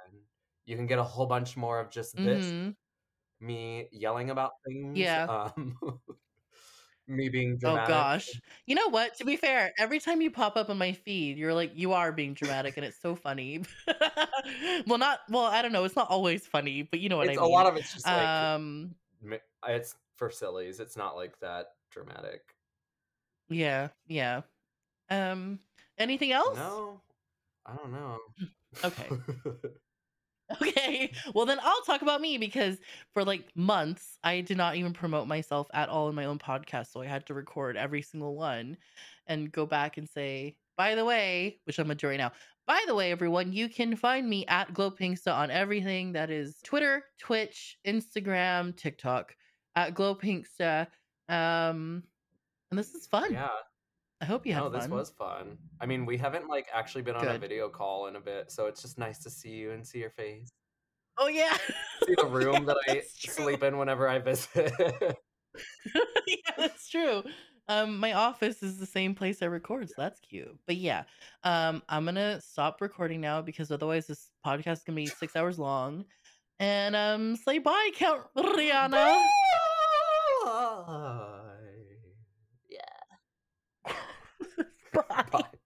You 0.72 0.78
can 0.78 0.88
get 0.88 1.00
a 1.00 1.04
whole 1.04 1.26
bunch 1.26 1.58
more 1.58 1.82
of 1.82 1.90
just 1.92 2.22
this, 2.24 2.54
Mhm. 2.54 2.76
me 3.42 3.90
yelling 3.92 4.30
about 4.32 4.54
things, 4.66 5.16
Yeah. 5.16 5.30
um, 5.30 5.80
me 7.08 7.30
being 7.30 7.60
Oh 7.64 7.78
gosh. 7.78 8.42
You 8.66 8.74
know 8.76 8.88
what? 8.90 9.16
To 9.18 9.26
be 9.26 9.36
fair, 9.36 9.72
every 9.78 10.00
time 10.00 10.22
you 10.22 10.32
pop 10.32 10.56
up 10.58 10.70
on 10.70 10.78
my 10.80 10.94
feed, 10.94 11.38
you're 11.38 11.54
like, 11.54 11.72
you 11.76 11.94
are 11.94 12.12
being 12.12 12.34
dramatic, 12.34 12.76
and 12.78 12.86
it's 12.86 13.00
so 13.00 13.16
funny. 13.16 13.64
Well, 14.88 14.98
not 14.98 15.20
well, 15.30 15.44
I 15.46 15.62
don't 15.62 15.72
know, 15.72 15.84
it's 15.84 15.96
not 15.96 16.10
always 16.10 16.48
funny, 16.48 16.82
but 16.82 17.00
you 17.00 17.10
know 17.10 17.18
what 17.18 17.30
I 17.30 17.34
It's 17.34 17.38
a 17.38 17.46
lot 17.46 17.68
of 17.68 17.76
it's 17.78 17.94
just, 17.94 18.12
like 18.12 18.32
Um 18.40 18.96
it's 19.68 19.96
for 20.16 20.30
sillies, 20.30 20.80
it's 20.80 20.98
not, 20.98 21.16
like, 21.16 21.40
that 21.40 21.68
dramatic. 21.92 22.56
Yeah, 23.50 23.90
yeah. 24.08 24.42
Um, 25.10 25.62
anything 25.98 26.32
else? 26.34 26.82
No. 26.82 27.04
I 27.66 27.76
don't 27.76 27.92
know. 27.92 28.20
Okay. 28.84 29.16
Okay. 30.62 31.14
Well, 31.34 31.46
then 31.46 31.60
I'll 31.62 31.82
talk 31.84 32.02
about 32.02 32.22
me 32.22 32.38
because 32.38 32.80
for, 33.14 33.24
like, 33.24 33.56
months, 33.56 34.18
I 34.24 34.42
did 34.42 34.58
not 34.58 34.76
even 34.76 34.94
promote 34.94 35.28
myself 35.28 35.68
at 35.74 35.90
all 35.90 36.10
in 36.10 36.16
my 36.16 36.26
own 36.26 36.40
podcast, 36.40 36.88
so 36.92 37.02
I 37.02 37.06
had 37.06 37.26
to 37.28 37.34
record 37.34 37.78
every 37.78 38.02
single 38.02 38.36
one 38.36 38.78
and 39.28 39.52
go 39.52 39.66
back 39.66 39.98
and 39.98 40.10
say, 40.10 40.58
"By 40.78 40.96
the 40.96 41.06
way" 41.06 41.62
which 41.66 41.80
I'm 41.80 41.86
gonna 41.86 41.96
do 41.96 42.08
right 42.08 42.18
now. 42.18 42.32
"By 42.68 42.84
the 42.88 42.96
way, 42.96 43.12
everyone, 43.12 43.54
you 43.54 43.70
can 43.70 43.96
find 43.96 44.30
me 44.30 44.46
at 44.48 44.70
Glowpinkstah 44.74 45.34
on 45.34 45.52
everything 45.52 46.14
that 46.14 46.30
is 46.30 46.60
Twitter, 46.64 47.06
Twitch, 47.20 47.78
Instagram, 47.86 48.76
TikTok, 48.76 49.36
at 49.76 49.94
Glowpinkstah." 49.94 50.88
Um, 51.30 52.04
and 52.72 52.80
this 52.80 52.96
is 52.96 53.08
fun. 53.08 53.32
Yeah. 53.32 53.58
I 54.22 54.26
hope 54.26 54.46
you 54.46 54.54
had 54.54 54.62
fun. 54.62 54.72
No, 54.72 54.80
this 54.80 54.88
was 54.88 55.10
fun. 55.10 55.58
I 55.80 55.86
mean, 55.88 56.06
we 56.06 56.16
haven't, 56.18 56.48
like, 56.48 56.68
actually 56.74 57.02
been 57.02 57.16
on 57.16 57.28
a 57.28 57.40
video 57.40 57.68
call 57.70 58.08
in 58.08 58.16
a 58.16 58.20
bit, 58.20 58.52
so 58.52 58.68
it's 58.68 58.82
just 58.82 59.00
nice 59.00 59.18
to 59.24 59.30
see 59.30 59.50
you 59.50 59.72
and 59.72 59.86
see 59.86 59.98
your 59.98 60.12
face. 60.12 60.50
Oh, 61.18 61.28
yeah. 61.28 61.58
See 62.06 62.16
the 62.16 62.26
room 62.30 62.66
that 62.66 62.78
I 62.88 62.94
true. 62.94 63.34
sleep 63.34 63.64
in 63.64 63.78
whenever 63.78 64.08
I 64.08 64.20
visit. 64.20 64.74
Yeah, 66.28 66.52
that's 66.58 66.88
true. 66.88 67.24
Um, 67.68 67.98
my 67.98 68.14
office 68.14 68.64
is 68.64 68.78
the 68.78 68.86
same 68.86 69.16
place 69.16 69.42
I 69.42 69.46
record, 69.48 69.90
so 69.90 69.96
that's 69.98 70.20
cute. 70.20 70.58
But 70.66 70.78
yeah, 70.78 71.04
um, 71.44 71.84
I'm 71.90 72.06
gonna 72.06 72.40
stop 72.42 72.80
recording 72.80 73.20
now 73.22 73.42
because 73.42 73.72
otherwise 73.72 74.08
this 74.08 74.30
podcast 74.46 74.74
is 74.74 74.84
gonna 74.84 74.96
be 74.96 75.08
6 75.08 75.36
hours 75.36 75.60
long. 75.60 76.06
And, 76.60 76.96
um, 76.96 77.36
say 77.36 77.58
bye, 77.60 77.90
Count 77.96 78.24
Reyana. 78.38 79.26
Bye. 85.10 85.26
Bye. 85.32 85.61